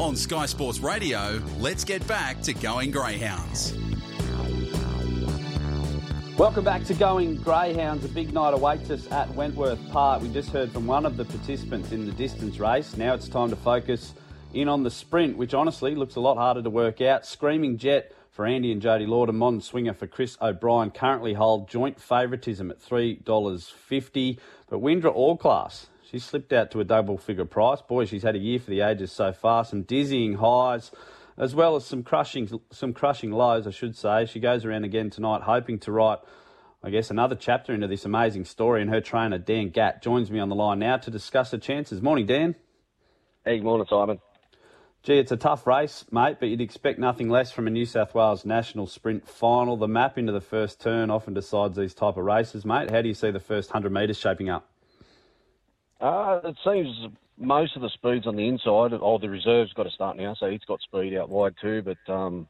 On 0.00 0.16
Sky 0.16 0.46
Sports 0.46 0.80
Radio, 0.80 1.40
let's 1.58 1.84
get 1.84 2.04
back 2.08 2.40
to 2.42 2.54
Going 2.54 2.90
Greyhounds. 2.90 3.76
Welcome 6.38 6.64
back 6.64 6.84
to 6.84 6.94
Going 6.94 7.36
Greyhounds. 7.36 8.04
A 8.04 8.08
big 8.08 8.32
night 8.32 8.54
awaits 8.54 8.90
us 8.90 9.10
at 9.12 9.32
Wentworth 9.34 9.78
Park. 9.90 10.22
We 10.22 10.30
just 10.30 10.48
heard 10.48 10.72
from 10.72 10.86
one 10.86 11.04
of 11.04 11.18
the 11.18 11.26
participants 11.26 11.92
in 11.92 12.06
the 12.06 12.12
distance 12.12 12.58
race. 12.58 12.96
Now 12.96 13.12
it's 13.12 13.28
time 13.28 13.50
to 13.50 13.56
focus 13.56 14.14
in 14.54 14.66
on 14.66 14.82
the 14.82 14.90
sprint, 14.90 15.36
which 15.36 15.52
honestly 15.52 15.94
looks 15.94 16.16
a 16.16 16.20
lot 16.20 16.36
harder 16.36 16.62
to 16.62 16.70
work 16.70 17.02
out. 17.02 17.26
Screaming 17.26 17.76
Jet 17.76 18.12
for 18.30 18.46
Andy 18.46 18.72
and 18.72 18.80
Jody 18.80 19.06
Lord 19.06 19.28
and 19.28 19.38
Modern 19.38 19.60
Swinger 19.60 19.92
for 19.92 20.06
Chris 20.06 20.38
O'Brien 20.40 20.90
currently 20.90 21.34
hold 21.34 21.68
joint 21.68 22.00
favouritism 22.00 22.70
at 22.70 22.80
$3.50. 22.80 24.38
But 24.70 24.80
Wyndra 24.80 25.14
All 25.14 25.36
Class 25.36 25.86
She's 26.12 26.24
slipped 26.24 26.52
out 26.52 26.70
to 26.72 26.80
a 26.80 26.84
double 26.84 27.16
figure 27.16 27.46
price. 27.46 27.80
Boy, 27.80 28.04
she's 28.04 28.22
had 28.22 28.36
a 28.36 28.38
year 28.38 28.58
for 28.58 28.68
the 28.68 28.82
ages 28.82 29.10
so 29.10 29.32
far. 29.32 29.64
Some 29.64 29.80
dizzying 29.80 30.34
highs, 30.34 30.90
as 31.38 31.54
well 31.54 31.74
as 31.74 31.86
some 31.86 32.02
crushing, 32.02 32.60
some 32.70 32.92
crushing 32.92 33.30
lows, 33.30 33.66
I 33.66 33.70
should 33.70 33.96
say. 33.96 34.26
She 34.26 34.38
goes 34.38 34.66
around 34.66 34.84
again 34.84 35.08
tonight, 35.08 35.40
hoping 35.40 35.78
to 35.80 35.90
write, 35.90 36.18
I 36.82 36.90
guess, 36.90 37.10
another 37.10 37.34
chapter 37.34 37.72
into 37.72 37.86
this 37.86 38.04
amazing 38.04 38.44
story. 38.44 38.82
And 38.82 38.90
her 38.90 39.00
trainer, 39.00 39.38
Dan 39.38 39.70
Gatt, 39.70 40.02
joins 40.02 40.30
me 40.30 40.38
on 40.38 40.50
the 40.50 40.54
line 40.54 40.80
now 40.80 40.98
to 40.98 41.10
discuss 41.10 41.50
her 41.52 41.58
chances. 41.58 42.02
Morning, 42.02 42.26
Dan. 42.26 42.56
Hey, 43.42 43.56
good 43.56 43.64
morning, 43.64 43.86
Simon. 43.88 44.18
Gee, 45.04 45.18
it's 45.18 45.32
a 45.32 45.36
tough 45.38 45.66
race, 45.66 46.04
mate, 46.12 46.36
but 46.40 46.50
you'd 46.50 46.60
expect 46.60 46.98
nothing 46.98 47.30
less 47.30 47.50
from 47.50 47.66
a 47.66 47.70
New 47.70 47.86
South 47.86 48.14
Wales 48.14 48.44
national 48.44 48.86
sprint 48.86 49.26
final. 49.26 49.78
The 49.78 49.88
map 49.88 50.18
into 50.18 50.30
the 50.30 50.42
first 50.42 50.78
turn 50.78 51.10
often 51.10 51.32
decides 51.32 51.74
these 51.74 51.94
type 51.94 52.18
of 52.18 52.24
races, 52.24 52.66
mate. 52.66 52.90
How 52.90 53.00
do 53.00 53.08
you 53.08 53.14
see 53.14 53.30
the 53.30 53.40
first 53.40 53.70
100 53.70 53.90
metres 53.90 54.18
shaping 54.18 54.50
up? 54.50 54.68
Uh, 56.02 56.40
it 56.42 56.56
seems 56.64 57.06
most 57.38 57.76
of 57.76 57.82
the 57.82 57.90
speeds 57.90 58.26
on 58.26 58.34
the 58.34 58.48
inside. 58.48 58.92
Oh, 58.92 59.18
the 59.18 59.30
reserve's 59.30 59.72
got 59.72 59.84
to 59.84 59.90
start 59.90 60.16
now, 60.16 60.34
so 60.34 60.50
he's 60.50 60.64
got 60.66 60.80
speed 60.80 61.16
out 61.16 61.28
wide 61.28 61.54
too. 61.62 61.82
But 61.82 62.12
um, 62.12 62.48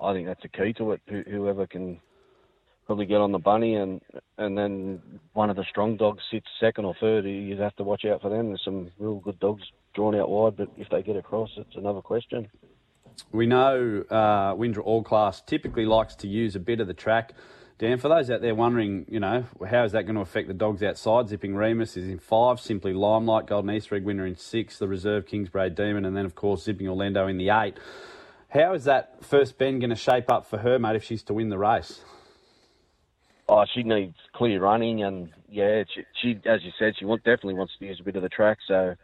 I 0.00 0.14
think 0.14 0.26
that's 0.26 0.42
the 0.42 0.48
key 0.48 0.72
to 0.74 0.92
it. 0.92 1.02
whoever 1.28 1.66
can 1.66 2.00
probably 2.86 3.04
get 3.04 3.20
on 3.20 3.32
the 3.32 3.38
bunny, 3.38 3.74
and 3.74 4.00
and 4.38 4.56
then 4.56 5.20
one 5.34 5.50
of 5.50 5.56
the 5.56 5.64
strong 5.68 5.98
dogs 5.98 6.22
sits 6.30 6.46
second 6.58 6.86
or 6.86 6.94
third. 6.98 7.26
You'd 7.26 7.58
have 7.58 7.76
to 7.76 7.84
watch 7.84 8.06
out 8.06 8.22
for 8.22 8.30
them. 8.30 8.48
There's 8.48 8.64
some 8.64 8.90
real 8.98 9.16
good 9.16 9.38
dogs 9.40 9.64
drawn 9.94 10.14
out 10.14 10.30
wide, 10.30 10.56
but 10.56 10.70
if 10.78 10.88
they 10.88 11.02
get 11.02 11.16
across, 11.16 11.50
it's 11.56 11.76
another 11.76 12.00
question. 12.00 12.48
we 13.30 13.46
know 13.46 14.04
uh, 14.10 14.54
Wyndra 14.54 14.82
All 14.84 15.02
Class 15.02 15.42
typically 15.42 15.84
likes 15.84 16.14
to 16.16 16.28
use 16.28 16.56
a 16.56 16.60
bit 16.60 16.80
of 16.80 16.86
the 16.86 16.94
track. 16.94 17.34
Dan, 17.78 17.98
for 17.98 18.08
those 18.08 18.30
out 18.30 18.40
there 18.40 18.54
wondering, 18.54 19.04
you 19.06 19.20
know, 19.20 19.44
how 19.68 19.84
is 19.84 19.92
that 19.92 20.04
going 20.04 20.14
to 20.14 20.22
affect 20.22 20.48
the 20.48 20.54
dogs 20.54 20.82
outside? 20.82 21.28
Zipping 21.28 21.54
Remus 21.54 21.98
is 21.98 22.08
in 22.08 22.18
five, 22.18 22.58
simply 22.58 22.94
Limelight, 22.94 23.46
Golden 23.46 23.70
Easter 23.70 23.96
Egg 23.96 24.04
winner 24.04 24.24
in 24.24 24.34
six, 24.34 24.78
the 24.78 24.88
reserve 24.88 25.26
Kingsbury 25.26 25.68
Demon, 25.68 26.06
and 26.06 26.16
then, 26.16 26.24
of 26.24 26.34
course, 26.34 26.62
Zipping 26.62 26.88
Orlando 26.88 27.26
in 27.26 27.36
the 27.36 27.50
eight. 27.50 27.76
How 28.48 28.72
is 28.72 28.84
that 28.84 29.22
first 29.22 29.58
bend 29.58 29.80
going 29.80 29.90
to 29.90 29.96
shape 29.96 30.30
up 30.30 30.46
for 30.46 30.56
her, 30.58 30.78
mate, 30.78 30.96
if 30.96 31.04
she's 31.04 31.22
to 31.24 31.34
win 31.34 31.50
the 31.50 31.58
race? 31.58 32.00
Oh, 33.46 33.66
she 33.74 33.82
needs 33.82 34.16
clear 34.34 34.58
running, 34.58 35.02
and 35.02 35.28
yeah, 35.50 35.84
she, 35.94 36.02
she 36.22 36.40
as 36.48 36.64
you 36.64 36.72
said, 36.78 36.94
she 36.98 37.04
want, 37.04 37.24
definitely 37.24 37.54
wants 37.54 37.74
to 37.78 37.86
use 37.86 38.00
a 38.00 38.04
bit 38.04 38.16
of 38.16 38.22
the 38.22 38.30
track. 38.30 38.56
So 38.66 38.94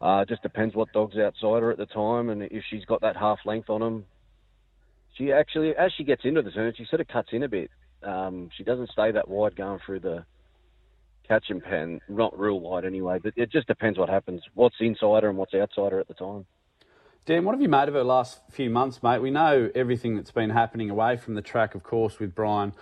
uh, 0.00 0.20
it 0.22 0.28
just 0.30 0.42
depends 0.42 0.74
what 0.74 0.90
dog's 0.92 1.18
outside 1.18 1.62
her 1.62 1.70
at 1.70 1.76
the 1.76 1.86
time, 1.86 2.30
and 2.30 2.44
if 2.44 2.64
she's 2.70 2.86
got 2.86 3.02
that 3.02 3.16
half 3.16 3.40
length 3.44 3.68
on 3.68 3.82
them. 3.82 4.06
She 5.18 5.32
actually, 5.32 5.76
as 5.76 5.92
she 5.96 6.04
gets 6.04 6.24
into 6.24 6.40
the 6.40 6.50
turn, 6.50 6.72
she 6.76 6.86
sort 6.86 7.00
of 7.02 7.08
cuts 7.08 7.28
in 7.32 7.42
a 7.42 7.48
bit. 7.48 7.70
Um, 8.06 8.50
she 8.56 8.64
doesn't 8.64 8.90
stay 8.90 9.10
that 9.12 9.28
wide 9.28 9.56
going 9.56 9.80
through 9.84 10.00
the 10.00 10.24
catch 11.26 11.46
and 11.50 11.62
pen, 11.62 12.00
not 12.08 12.38
real 12.38 12.60
wide 12.60 12.84
anyway. 12.84 13.18
But 13.22 13.34
it 13.36 13.50
just 13.50 13.66
depends 13.66 13.98
what 13.98 14.08
happens, 14.08 14.42
what's 14.54 14.76
inside 14.80 15.24
her 15.24 15.28
and 15.28 15.36
what's 15.36 15.54
outside 15.54 15.92
her 15.92 16.00
at 16.00 16.08
the 16.08 16.14
time. 16.14 16.46
Dan, 17.26 17.44
what 17.44 17.52
have 17.52 17.60
you 17.60 17.68
made 17.68 17.88
of 17.88 17.94
her 17.94 18.04
last 18.04 18.40
few 18.50 18.70
months, 18.70 19.02
mate? 19.02 19.20
We 19.20 19.32
know 19.32 19.70
everything 19.74 20.14
that's 20.14 20.30
been 20.30 20.50
happening 20.50 20.90
away 20.90 21.16
from 21.16 21.34
the 21.34 21.42
track, 21.42 21.74
of 21.74 21.82
course, 21.82 22.20
with 22.20 22.34
Brian 22.34 22.72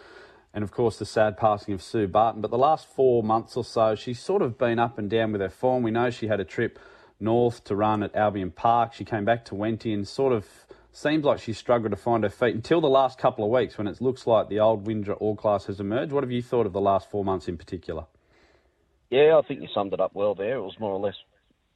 and 0.54 0.62
of 0.62 0.70
course 0.70 0.98
the 0.98 1.04
sad 1.04 1.36
passing 1.36 1.74
of 1.74 1.82
Sue 1.82 2.06
Barton. 2.06 2.40
But 2.40 2.50
the 2.50 2.58
last 2.58 2.86
four 2.86 3.22
months 3.22 3.56
or 3.56 3.64
so, 3.64 3.94
she's 3.96 4.20
sort 4.20 4.40
of 4.40 4.56
been 4.56 4.78
up 4.78 4.98
and 4.98 5.10
down 5.10 5.32
with 5.32 5.40
her 5.40 5.48
form. 5.48 5.82
We 5.82 5.90
know 5.90 6.10
she 6.10 6.28
had 6.28 6.40
a 6.40 6.44
trip 6.44 6.78
north 7.18 7.64
to 7.64 7.74
run 7.74 8.02
at 8.02 8.14
Albion 8.14 8.52
Park. 8.52 8.92
She 8.92 9.04
came 9.04 9.24
back 9.24 9.44
to 9.46 9.54
Wenty 9.54 9.92
and 9.92 10.06
sort 10.06 10.32
of 10.32 10.46
seems 10.96 11.24
like 11.24 11.40
she 11.40 11.52
struggled 11.52 11.90
to 11.90 11.96
find 11.96 12.22
her 12.24 12.30
feet 12.30 12.54
until 12.54 12.80
the 12.80 12.88
last 12.88 13.18
couple 13.18 13.44
of 13.44 13.50
weeks 13.50 13.76
when 13.78 13.86
it 13.86 14.00
looks 14.00 14.26
like 14.26 14.48
the 14.48 14.60
old 14.60 14.86
Wyndra 14.86 15.16
All 15.20 15.36
Class 15.36 15.66
has 15.66 15.80
emerged. 15.80 16.12
What 16.12 16.22
have 16.22 16.30
you 16.32 16.42
thought 16.42 16.66
of 16.66 16.72
the 16.72 16.80
last 16.80 17.10
four 17.10 17.24
months 17.24 17.48
in 17.48 17.56
particular? 17.56 18.06
Yeah, 19.10 19.38
I 19.38 19.46
think 19.46 19.60
you 19.60 19.68
summed 19.74 19.92
it 19.92 20.00
up 20.00 20.14
well 20.14 20.34
there. 20.34 20.56
It 20.56 20.62
was 20.62 20.78
more 20.80 20.92
or 20.92 21.00
less. 21.00 21.14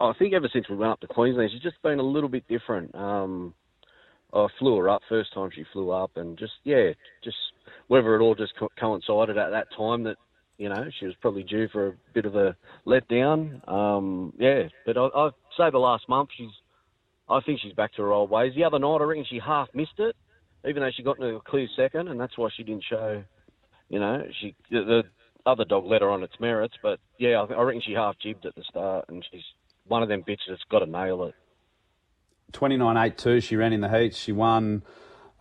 I 0.01 0.13
think 0.19 0.35
ever 0.35 0.49
since 0.53 0.69
we 0.69 0.77
went 0.77 0.93
up 0.93 1.01
to 1.01 1.07
Queensland, 1.07 1.51
she's 1.53 1.63
just 1.63 1.81
been 1.83 1.99
a 1.99 2.03
little 2.03 2.29
bit 2.29 2.47
different. 2.49 2.95
Um, 2.95 3.55
I 4.33 4.47
flew 4.59 4.77
her 4.77 4.89
up 4.89 5.03
first 5.09 5.33
time 5.33 5.51
she 5.55 5.65
flew 5.73 5.91
up, 5.91 6.17
and 6.17 6.39
just 6.39 6.53
yeah, 6.65 6.93
just 7.25 7.37
whether 7.89 8.15
it 8.15 8.21
all 8.23 8.35
just 8.35 8.53
co- 8.59 8.71
coincided 8.79 9.39
at 9.39 9.51
that 9.51 9.69
time 9.77 10.05
that 10.05 10.17
you 10.59 10.69
know 10.69 10.85
she 10.99 11.07
was 11.07 11.15
probably 11.21 11.43
due 11.43 11.69
for 11.69 11.89
a 11.89 11.95
bit 12.13 12.27
of 12.27 12.37
a 12.37 12.57
letdown. 12.87 13.67
Um, 13.69 14.33
yeah, 14.39 14.69
but 14.87 14.97
I, 14.97 15.07
I'd 15.07 15.33
say 15.57 15.71
the 15.71 15.79
last 15.79 16.09
month 16.09 16.31
she's, 16.37 16.51
I 17.31 17.41
think 17.41 17.61
she's 17.61 17.75
back 17.75 17.95
to 17.95 18.03
her 18.03 18.13
old 18.13 18.31
ways. 18.31 18.55
The 18.55 18.65
other 18.65 18.79
night 18.79 18.99
I 19.01 19.05
reckon 19.05 19.25
she 19.29 19.39
half 19.39 19.69
missed 19.75 19.99
it, 19.99 20.17
even 20.67 20.83
though 20.83 20.91
she 20.95 21.03
got 21.03 21.17
into 21.19 21.37
a 21.37 21.41
clear 21.41 21.69
second, 21.77 22.09
and 22.09 22.19
that's 22.19 22.37
why 22.39 22.49
she 22.57 22.63
didn't 22.63 22.85
show. 22.89 23.23
You 23.89 24.01
know, 24.01 24.25
she 24.41 24.55
the, 24.71 24.85
the 24.85 25.03
other 25.47 25.65
dog 25.65 25.85
let 25.87 26.03
her 26.03 26.11
on 26.11 26.23
its 26.23 26.39
merits, 26.41 26.75
but 26.83 27.01
yeah, 27.19 27.41
I, 27.43 27.55
I 27.55 27.63
reckon 27.63 27.83
she 27.85 27.93
half 27.93 28.19
jibbed 28.19 28.47
at 28.47 28.55
the 28.55 28.65
start, 28.69 29.07
and 29.09 29.25
she's 29.31 29.45
one 29.87 30.03
of 30.03 30.09
them 30.09 30.23
bitches 30.23 30.49
that's 30.49 30.63
got 30.71 30.81
to 30.81 30.87
nail 30.87 31.25
it. 31.25 31.35
29.82, 32.53 33.43
she 33.43 33.57
ran 33.57 33.73
in 33.73 33.81
the 33.81 33.89
heats. 33.89 34.17
She 34.17 34.33
won 34.33 34.83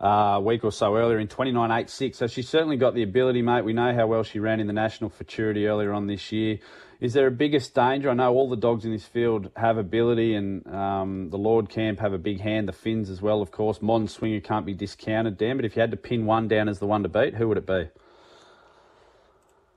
uh, 0.00 0.34
a 0.36 0.40
week 0.40 0.64
or 0.64 0.72
so 0.72 0.96
earlier 0.96 1.18
in 1.18 1.28
29.86. 1.28 2.14
So 2.14 2.26
she's 2.26 2.48
certainly 2.48 2.76
got 2.76 2.94
the 2.94 3.02
ability, 3.02 3.42
mate. 3.42 3.64
We 3.64 3.72
know 3.72 3.94
how 3.94 4.06
well 4.06 4.22
she 4.22 4.38
ran 4.38 4.60
in 4.60 4.66
the 4.66 4.72
National 4.72 5.10
Futurity 5.10 5.66
earlier 5.66 5.92
on 5.92 6.06
this 6.06 6.30
year. 6.30 6.58
Is 7.00 7.12
there 7.12 7.28
a 7.28 7.30
biggest 7.30 7.74
danger? 7.74 8.10
I 8.10 8.14
know 8.14 8.34
all 8.34 8.48
the 8.48 8.56
dogs 8.56 8.84
in 8.84 8.90
this 8.90 9.04
field 9.04 9.50
have 9.54 9.78
ability, 9.78 10.34
and 10.34 10.66
um, 10.66 11.30
the 11.30 11.38
Lord 11.38 11.68
Camp 11.68 12.00
have 12.00 12.12
a 12.12 12.18
big 12.18 12.40
hand. 12.40 12.66
The 12.66 12.72
Finns 12.72 13.08
as 13.08 13.22
well, 13.22 13.40
of 13.40 13.52
course. 13.52 13.80
Modern 13.80 14.08
Swinger 14.08 14.40
can't 14.40 14.66
be 14.66 14.74
discounted, 14.74 15.38
Dan. 15.38 15.56
But 15.56 15.64
if 15.64 15.76
you 15.76 15.80
had 15.80 15.92
to 15.92 15.96
pin 15.96 16.26
one 16.26 16.48
down 16.48 16.68
as 16.68 16.80
the 16.80 16.86
one 16.86 17.04
to 17.04 17.08
beat, 17.08 17.34
who 17.34 17.46
would 17.48 17.58
it 17.58 17.66
be? 17.66 17.88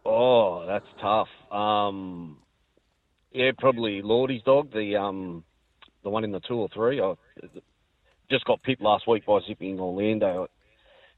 Oh, 0.04 0.66
that's 0.66 0.88
tough. 1.00 1.28
Um, 1.51 2.40
yeah, 3.32 3.51
probably 3.58 4.01
Lordy's 4.01 4.42
dog, 4.42 4.74
the 4.74 4.96
um, 4.96 5.44
the 6.04 6.10
one 6.10 6.24
in 6.24 6.32
the 6.32 6.40
two 6.40 6.56
or 6.56 6.70
three. 6.70 7.00
Just 8.31 8.45
got 8.45 8.63
pipped 8.63 8.81
last 8.81 9.07
week 9.07 9.25
by 9.25 9.39
Zipping 9.47 9.79
Orlando. 9.79 10.47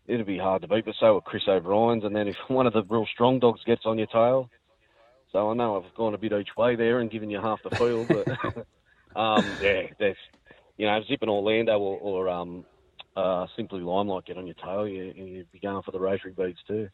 It'd 0.08 0.26
be 0.26 0.38
hard 0.38 0.64
to 0.64 0.68
beat, 0.68 0.84
but 0.84 0.96
so 1.00 1.14
would 1.14 1.24
Chris 1.24 1.44
O'Brien's. 1.48 2.04
And 2.04 2.14
then 2.14 2.28
if 2.28 2.36
one 2.50 2.68
of 2.68 2.74
the 2.74 2.84
real 2.84 3.06
strong 3.14 3.40
dogs 3.40 3.62
gets 3.66 3.86
on 3.86 3.98
your 3.98 4.08
tail, 4.08 4.50
so 5.32 5.50
I 5.50 5.54
know 5.54 5.78
I've 5.78 5.96
gone 5.96 6.14
a 6.14 6.18
bit 6.18 6.34
each 6.34 6.58
way 6.58 6.76
there 6.76 7.00
and 7.00 7.10
given 7.10 7.30
you 7.30 7.40
half 7.40 7.60
the 7.64 7.76
field, 7.76 8.08
but 8.10 8.28
um, 9.20 9.46
yeah, 9.62 9.84
there's 9.98 10.18
you 10.76 10.86
know 10.86 11.00
Zipping 11.08 11.30
Orlando 11.30 11.80
or, 11.80 11.98
or 12.00 12.30
um, 12.30 12.66
uh, 13.16 13.48
simply 13.56 13.82
Limelight 13.82 14.26
get 14.26 14.38
on 14.38 14.46
your 14.46 14.56
tail, 14.56 14.88
you, 14.88 15.14
you'd 15.16 15.52
be 15.52 15.60
going 15.60 15.82
for 15.84 15.92
the 15.92 16.00
rotary 16.00 16.34
beads 16.34 16.60
too. 16.68 16.90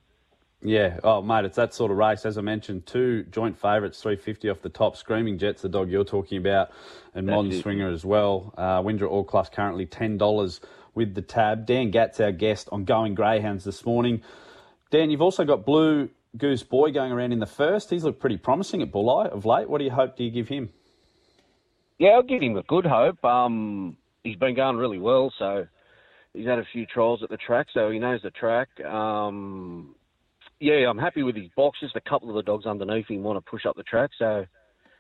Yeah, 0.62 1.00
oh 1.06 1.22
mate, 1.22 1.46
it's 1.46 1.56
that 1.56 1.74
sort 1.74 1.90
of 1.90 1.98
race. 1.98 2.26
As 2.26 2.38
I 2.38 2.42
mentioned, 2.42 2.86
two 2.86 3.24
joint 3.24 3.58
favourites, 3.58 4.02
three 4.02 4.18
fifty 4.18 4.50
off 4.50 4.62
the 4.62 4.70
top. 4.70 4.98
Screaming 4.98 5.38
Jets, 5.38 5.62
the 5.62 5.70
dog 5.70 5.90
you're 5.90 6.04
talking 6.04 6.38
about, 6.38 6.72
and 7.16 7.28
That's 7.28 7.36
Modern 7.36 7.52
it. 7.54 7.62
Swinger 7.62 7.90
as 7.90 8.04
well. 8.04 8.54
Uh, 8.58 8.82
Wyndra 8.82 9.10
All 9.10 9.24
Class 9.24 9.50
currently 9.50 9.86
ten 9.86 10.18
dollars 10.18 10.60
with 10.96 11.16
the 11.16 11.22
tab. 11.22 11.66
Dan 11.66 11.92
Gatt's 11.92 12.20
our 12.20 12.34
guest 12.34 12.68
on 12.74 12.84
Going 12.84 13.16
Greyhounds 13.16 13.64
this 13.64 13.86
morning. 13.86 14.22
Dan, 14.92 15.10
you've 15.12 15.22
also 15.22 15.46
got 15.46 15.66
Blue 15.66 16.10
Goose 16.38 16.64
Boy 16.64 16.92
going 16.92 17.14
around 17.14 17.32
in 17.32 17.40
the 17.40 17.46
first. 17.46 17.90
He's 17.90 18.04
looked 18.04 18.20
pretty 18.20 18.38
promising 18.38 18.82
at 18.82 18.92
Bulli 18.92 19.30
of 19.30 19.46
late. 19.46 19.70
What 19.70 19.78
do 19.78 19.86
you 19.86 19.92
hope? 19.92 20.18
Do 20.18 20.26
you 20.26 20.32
give 20.32 20.50
him? 20.50 20.72
Yeah, 22.00 22.10
I'll 22.10 22.24
give 22.24 22.42
him 22.42 22.58
a 22.58 22.64
good 22.64 22.86
hope. 22.86 23.24
Um, 23.24 23.96
he's 24.24 24.36
been 24.36 24.56
going 24.56 24.76
really 24.76 25.00
well, 25.00 25.32
so 25.40 25.68
he's 26.34 26.48
had 26.48 26.60
a 26.60 26.66
few 26.74 26.86
trials 26.86 27.24
at 27.24 27.30
the 27.30 27.38
track, 27.38 27.68
so 27.74 27.92
he 27.92 28.00
knows 28.00 28.22
the 28.24 28.32
track. 28.32 28.68
Um, 28.84 29.96
yeah, 30.60 30.90
I'm 30.90 30.98
happy 30.98 31.24
with 31.24 31.36
his 31.36 31.50
box. 31.56 31.80
Just 31.80 31.96
a 31.96 32.02
couple 32.10 32.30
of 32.30 32.36
the 32.36 32.44
dogs 32.44 32.66
underneath 32.66 33.08
him 33.08 33.24
want 33.24 33.44
to 33.44 33.50
push 33.50 33.66
up 33.66 33.76
the 33.76 33.84
track, 33.84 34.12
so 34.18 34.46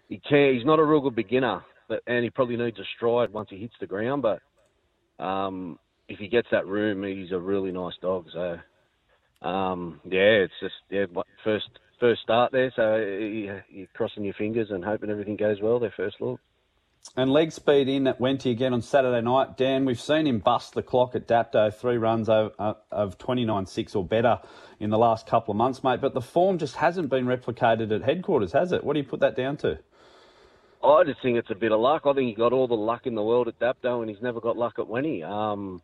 he 0.07 0.19
can. 0.27 0.55
He's 0.55 0.65
not 0.65 0.79
a 0.79 0.83
real 0.85 1.01
good 1.01 1.15
beginner, 1.15 1.63
but 1.87 2.01
and 2.07 2.23
he 2.23 2.29
probably 2.29 2.57
needs 2.57 2.79
a 2.79 2.83
stride 2.95 3.31
once 3.31 3.49
he 3.49 3.57
hits 3.57 3.75
the 3.79 3.87
ground. 3.87 4.21
But 4.23 5.23
um, 5.23 5.79
if 6.07 6.19
he 6.19 6.27
gets 6.27 6.47
that 6.51 6.67
room, 6.67 7.03
he's 7.03 7.31
a 7.31 7.39
really 7.39 7.71
nice 7.71 7.95
dog. 8.01 8.25
So 8.33 9.47
um, 9.47 10.01
yeah, 10.05 10.45
it's 10.45 10.53
just 10.61 10.75
yeah, 10.89 11.05
first 11.43 11.69
first 11.99 12.21
start 12.21 12.51
there. 12.51 12.71
So 12.75 12.95
you- 12.97 13.61
you're 13.69 13.87
crossing 13.93 14.23
your 14.23 14.33
fingers 14.35 14.71
and 14.71 14.83
hoping 14.83 15.09
everything 15.09 15.35
goes 15.35 15.61
well. 15.61 15.79
Their 15.79 15.93
first 15.95 16.17
look. 16.21 16.39
And 17.15 17.31
leg 17.31 17.51
speed 17.51 17.89
in 17.89 18.07
at 18.07 18.19
Wenty 18.19 18.51
again 18.51 18.73
on 18.73 18.81
Saturday 18.81 19.21
night. 19.21 19.57
Dan, 19.57 19.85
we've 19.85 19.99
seen 19.99 20.27
him 20.27 20.39
bust 20.39 20.73
the 20.73 20.83
clock 20.83 21.15
at 21.15 21.27
Dapto, 21.27 21.73
three 21.73 21.97
runs 21.97 22.29
of, 22.29 22.53
uh, 22.59 22.75
of 22.91 23.17
29.6 23.17 23.95
or 23.95 24.05
better 24.05 24.39
in 24.79 24.89
the 24.89 24.97
last 24.97 25.25
couple 25.25 25.51
of 25.51 25.57
months, 25.57 25.83
mate. 25.83 26.01
But 26.01 26.13
the 26.13 26.21
form 26.21 26.57
just 26.59 26.75
hasn't 26.75 27.09
been 27.09 27.25
replicated 27.25 27.93
at 27.93 28.03
headquarters, 28.03 28.51
has 28.53 28.71
it? 28.71 28.83
What 28.83 28.93
do 28.93 28.99
you 28.99 29.05
put 29.05 29.21
that 29.21 29.35
down 29.35 29.57
to? 29.57 29.79
I 30.83 31.03
just 31.03 31.21
think 31.21 31.37
it's 31.37 31.51
a 31.51 31.55
bit 31.55 31.71
of 31.71 31.79
luck. 31.79 32.03
I 32.05 32.13
think 32.13 32.29
he 32.29 32.35
got 32.35 32.53
all 32.53 32.67
the 32.67 32.75
luck 32.75 33.05
in 33.05 33.15
the 33.15 33.23
world 33.23 33.47
at 33.47 33.59
Dapto, 33.59 34.01
and 34.01 34.09
he's 34.09 34.21
never 34.21 34.39
got 34.39 34.55
luck 34.55 34.75
at 34.77 34.85
Wenny. 34.85 35.23
Um, 35.23 35.81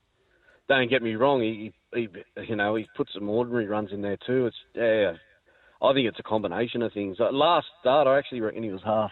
don't 0.70 0.90
get 0.90 1.04
me 1.04 1.16
wrong. 1.16 1.42
He, 1.42 1.74
he, 1.94 2.08
you 2.48 2.56
know, 2.56 2.76
he's 2.76 2.88
put 2.96 3.10
some 3.14 3.30
ordinary 3.30 3.68
runs 3.68 3.92
in 3.92 4.02
there 4.02 4.18
too. 4.26 4.48
It's 4.48 4.56
yeah. 4.74 5.14
I 5.82 5.94
think 5.94 6.08
it's 6.08 6.20
a 6.20 6.24
combination 6.24 6.82
of 6.82 6.94
things. 6.94 7.18
Last 7.20 7.68
start, 7.82 8.08
I 8.08 8.18
actually 8.18 8.42
reckon 8.42 8.64
he 8.64 8.70
was 8.70 8.82
half. 8.84 9.12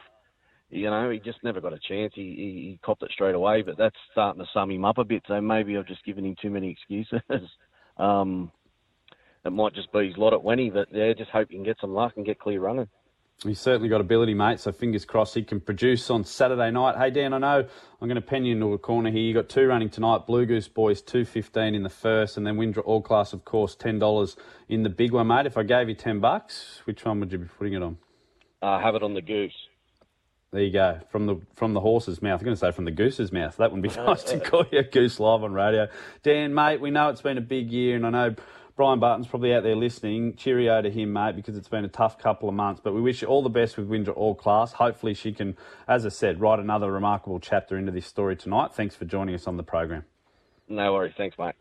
You 0.74 0.90
know, 0.90 1.10
he 1.12 1.20
just 1.20 1.44
never 1.44 1.62
got 1.62 1.74
a 1.74 1.80
chance. 1.80 2.14
He, 2.16 2.22
he, 2.22 2.70
he 2.72 2.80
copped 2.84 3.04
it 3.04 3.12
straight 3.12 3.36
away, 3.36 3.62
but 3.62 3.78
that's 3.78 3.96
starting 4.12 4.42
to 4.42 4.50
sum 4.54 4.72
him 4.72 4.86
up 4.86 4.98
a 4.98 5.04
bit. 5.04 5.24
So 5.28 5.40
maybe 5.40 5.78
I've 5.78 5.88
just 5.88 6.04
given 6.04 6.26
him 6.26 6.36
too 6.42 6.50
many 6.50 6.72
excuses. 6.72 7.22
um, 7.98 8.52
it 9.46 9.52
might 9.52 9.76
just 9.76 9.92
be 9.92 10.08
his 10.08 10.18
lot 10.18 10.34
at 10.34 10.40
Wenny, 10.40 10.74
but 10.74 10.88
yeah, 10.92 11.14
just 11.14 11.30
hope 11.30 11.50
he 11.50 11.56
can 11.56 11.64
get 11.64 11.78
some 11.80 11.94
luck 11.94 12.14
and 12.16 12.26
get 12.26 12.40
clear 12.40 12.60
running. 12.60 12.88
He's 13.44 13.60
certainly 13.60 13.90
got 13.90 14.00
ability, 14.00 14.34
mate. 14.34 14.62
So 14.62 14.72
fingers 14.72 15.06
crossed 15.06 15.36
he 15.36 15.44
can 15.44 15.60
produce 15.60 16.10
on 16.10 16.24
Saturday 16.24 16.72
night. 16.72 16.98
Hey 16.98 17.12
Dan, 17.12 17.34
I 17.34 17.40
know 17.40 17.68
I'm 18.02 18.08
going 18.08 18.16
to 18.16 18.22
pen 18.22 18.46
you 18.46 18.54
into 18.54 18.72
a 18.74 18.78
corner 18.78 19.12
here. 19.12 19.22
You 19.22 19.34
got 19.34 19.50
two 19.50 19.68
running 19.68 19.90
tonight. 19.90 20.26
Blue 20.26 20.46
Goose 20.46 20.70
Boys 20.70 21.02
two 21.02 21.26
fifteen 21.26 21.76
in 21.76 21.84
the 21.84 21.90
first, 21.90 22.38
and 22.38 22.48
then 22.48 22.56
Wyndra 22.56 22.84
All 22.86 23.02
Class, 23.02 23.34
of 23.34 23.44
course, 23.44 23.76
ten 23.76 24.00
dollars 24.00 24.38
in 24.70 24.84
the 24.84 24.90
big 24.90 25.12
one, 25.12 25.28
mate. 25.28 25.46
If 25.46 25.58
I 25.58 25.64
gave 25.64 25.90
you 25.90 25.96
ten 25.96 26.20
bucks, 26.20 26.82
which 26.86 27.04
one 27.04 27.20
would 27.20 27.32
you 27.32 27.40
be 27.40 27.48
putting 27.48 27.74
it 27.74 27.84
on? 27.84 27.98
Uh, 28.62 28.80
have 28.80 28.96
it 28.96 29.04
on 29.04 29.14
the 29.14 29.22
goose. 29.22 29.52
There 30.54 30.62
you 30.62 30.72
go. 30.72 31.00
From 31.10 31.26
the 31.26 31.42
from 31.56 31.74
the 31.74 31.80
horse's 31.80 32.22
mouth. 32.22 32.40
I'm 32.40 32.46
going 32.46 32.56
to 32.56 32.60
say 32.60 32.70
from 32.70 32.86
the 32.86 32.92
goose's 32.92 33.32
mouth. 33.32 33.58
That 33.58 33.72
would 33.72 33.82
be 33.82 33.90
nice 33.98 34.22
to 34.26 34.40
call 34.40 34.66
you 34.72 34.80
a 34.80 34.84
goose 34.84 35.20
live 35.20 35.44
on 35.44 35.52
radio. 35.52 35.88
Dan, 36.22 36.54
mate, 36.54 36.80
we 36.80 36.92
know 36.92 37.10
it's 37.10 37.24
been 37.24 37.40
a 37.40 37.42
big 37.42 37.72
year, 37.72 37.96
and 37.96 38.06
I 38.06 38.12
know 38.12 38.36
Brian 38.76 39.00
Barton's 39.00 39.26
probably 39.26 39.52
out 39.52 39.64
there 39.64 39.76
listening. 39.76 40.36
Cheerio 40.36 40.80
to 40.84 40.92
him, 40.92 41.12
mate, 41.12 41.36
because 41.36 41.58
it's 41.58 41.68
been 41.68 41.86
a 41.86 41.90
tough 41.90 42.20
couple 42.20 42.48
of 42.50 42.54
months. 42.54 42.82
But 42.84 42.94
we 42.94 43.02
wish 43.02 43.24
you 43.24 43.30
all 43.30 43.42
the 43.42 43.50
best 43.50 43.78
with 43.78 43.90
Wyndra 43.90 44.16
All 44.16 44.36
Class. 44.36 44.74
Hopefully, 44.74 45.16
she 45.16 45.34
can, 45.34 45.58
as 45.88 46.06
I 46.06 46.10
said, 46.10 46.40
write 46.40 46.60
another 46.60 46.92
remarkable 46.92 47.40
chapter 47.40 47.76
into 47.76 47.92
this 47.92 48.06
story 48.06 48.36
tonight. 48.36 48.76
Thanks 48.76 48.96
for 48.96 49.06
joining 49.06 49.34
us 49.34 49.48
on 49.48 49.58
the 49.58 49.64
program. 49.64 50.06
No 50.70 50.94
worries. 50.94 51.16
Thanks, 51.18 51.36
mate. 51.40 51.56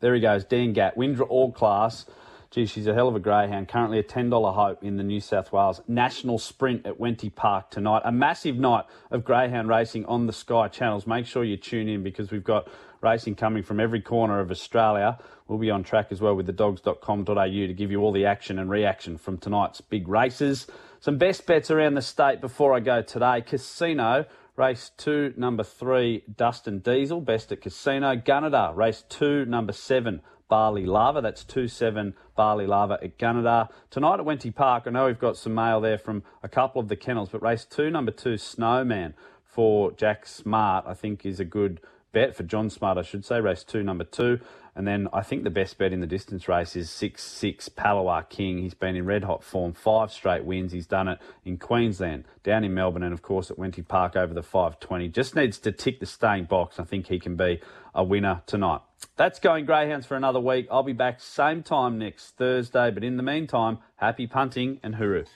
There 0.00 0.14
he 0.14 0.20
goes, 0.20 0.44
Dan 0.44 0.74
Gatt, 0.74 0.96
Wyndra 0.96 1.26
All 1.30 1.50
Class. 1.50 2.04
Gee, 2.50 2.64
she's 2.64 2.86
a 2.86 2.94
hell 2.94 3.08
of 3.08 3.14
a 3.14 3.20
greyhound. 3.20 3.68
Currently 3.68 3.98
a 3.98 4.02
$10 4.02 4.54
hope 4.54 4.82
in 4.82 4.96
the 4.96 5.02
New 5.02 5.20
South 5.20 5.52
Wales 5.52 5.82
National 5.86 6.38
Sprint 6.38 6.86
at 6.86 6.98
Wenty 6.98 7.34
Park 7.34 7.70
tonight. 7.70 8.00
A 8.06 8.12
massive 8.12 8.56
night 8.56 8.86
of 9.10 9.22
greyhound 9.22 9.68
racing 9.68 10.06
on 10.06 10.26
the 10.26 10.32
Sky 10.32 10.68
channels. 10.68 11.06
Make 11.06 11.26
sure 11.26 11.44
you 11.44 11.58
tune 11.58 11.88
in 11.88 12.02
because 12.02 12.30
we've 12.30 12.42
got 12.42 12.66
racing 13.02 13.34
coming 13.34 13.62
from 13.62 13.80
every 13.80 14.00
corner 14.00 14.40
of 14.40 14.50
Australia. 14.50 15.18
We'll 15.46 15.58
be 15.58 15.70
on 15.70 15.84
track 15.84 16.06
as 16.10 16.22
well 16.22 16.34
with 16.34 16.46
the 16.46 16.52
dogs.com.au 16.52 17.44
to 17.44 17.74
give 17.74 17.90
you 17.90 18.00
all 18.00 18.12
the 18.12 18.24
action 18.24 18.58
and 18.58 18.70
reaction 18.70 19.18
from 19.18 19.36
tonight's 19.36 19.82
big 19.82 20.08
races. 20.08 20.66
Some 21.00 21.18
best 21.18 21.44
bets 21.44 21.70
around 21.70 21.94
the 21.94 22.02
state 22.02 22.40
before 22.40 22.74
I 22.74 22.80
go 22.80 23.02
today. 23.02 23.42
Casino, 23.42 24.24
race 24.56 24.90
two, 24.96 25.34
number 25.36 25.64
three, 25.64 26.24
Dustin 26.34 26.78
Diesel, 26.78 27.20
best 27.20 27.52
at 27.52 27.60
Casino. 27.60 28.16
Gunnedah, 28.16 28.74
race 28.74 29.04
two, 29.08 29.44
number 29.44 29.72
seven, 29.72 30.22
Barley 30.48 30.86
Lava. 30.86 31.20
That's 31.20 31.44
2 31.44 31.68
7 31.68 32.14
Barley 32.36 32.66
Lava 32.66 32.98
at 33.02 33.18
Gunnedah. 33.18 33.68
Tonight 33.90 34.20
at 34.20 34.26
Wenty 34.26 34.54
Park, 34.54 34.84
I 34.86 34.90
know 34.90 35.06
we've 35.06 35.18
got 35.18 35.36
some 35.36 35.54
mail 35.54 35.80
there 35.80 35.98
from 35.98 36.22
a 36.42 36.48
couple 36.48 36.80
of 36.80 36.88
the 36.88 36.96
kennels, 36.96 37.28
but 37.30 37.42
race 37.42 37.64
two, 37.64 37.90
number 37.90 38.10
two, 38.10 38.36
Snowman 38.36 39.14
for 39.44 39.92
Jack 39.92 40.26
Smart, 40.26 40.84
I 40.86 40.94
think 40.94 41.26
is 41.26 41.40
a 41.40 41.44
good 41.44 41.80
bet 42.12 42.36
for 42.36 42.42
John 42.42 42.70
Smart, 42.70 42.98
I 42.98 43.02
should 43.02 43.24
say. 43.24 43.40
Race 43.40 43.64
two, 43.64 43.82
number 43.82 44.04
two. 44.04 44.40
And 44.78 44.86
then 44.86 45.08
I 45.12 45.22
think 45.22 45.42
the 45.42 45.50
best 45.50 45.76
bet 45.76 45.92
in 45.92 45.98
the 45.98 46.06
distance 46.06 46.46
race 46.46 46.76
is 46.76 46.88
6 46.88 47.20
6 47.20 47.68
Palawa 47.70 48.28
King. 48.28 48.58
He's 48.58 48.74
been 48.74 48.94
in 48.94 49.06
red 49.06 49.24
hot 49.24 49.42
form, 49.42 49.72
five 49.72 50.12
straight 50.12 50.44
wins. 50.44 50.70
He's 50.70 50.86
done 50.86 51.08
it 51.08 51.18
in 51.44 51.58
Queensland, 51.58 52.26
down 52.44 52.62
in 52.62 52.74
Melbourne, 52.74 53.02
and 53.02 53.12
of 53.12 53.20
course 53.20 53.50
at 53.50 53.56
Wenty 53.56 53.86
Park 53.86 54.14
over 54.14 54.32
the 54.32 54.42
520. 54.42 55.08
Just 55.08 55.34
needs 55.34 55.58
to 55.58 55.72
tick 55.72 55.98
the 55.98 56.06
staying 56.06 56.44
box. 56.44 56.78
I 56.78 56.84
think 56.84 57.08
he 57.08 57.18
can 57.18 57.34
be 57.34 57.60
a 57.92 58.04
winner 58.04 58.42
tonight. 58.46 58.82
That's 59.16 59.40
going 59.40 59.64
Greyhounds 59.64 60.06
for 60.06 60.16
another 60.16 60.38
week. 60.38 60.68
I'll 60.70 60.84
be 60.84 60.92
back 60.92 61.20
same 61.20 61.64
time 61.64 61.98
next 61.98 62.36
Thursday, 62.36 62.92
but 62.92 63.02
in 63.02 63.16
the 63.16 63.24
meantime, 63.24 63.78
happy 63.96 64.28
punting 64.28 64.78
and 64.84 64.94
hooroo. 64.94 65.26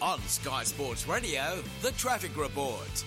On 0.00 0.20
Sky 0.22 0.64
Sports 0.64 1.06
Radio, 1.06 1.62
the 1.82 1.90
traffic 1.92 2.34
report. 2.34 3.04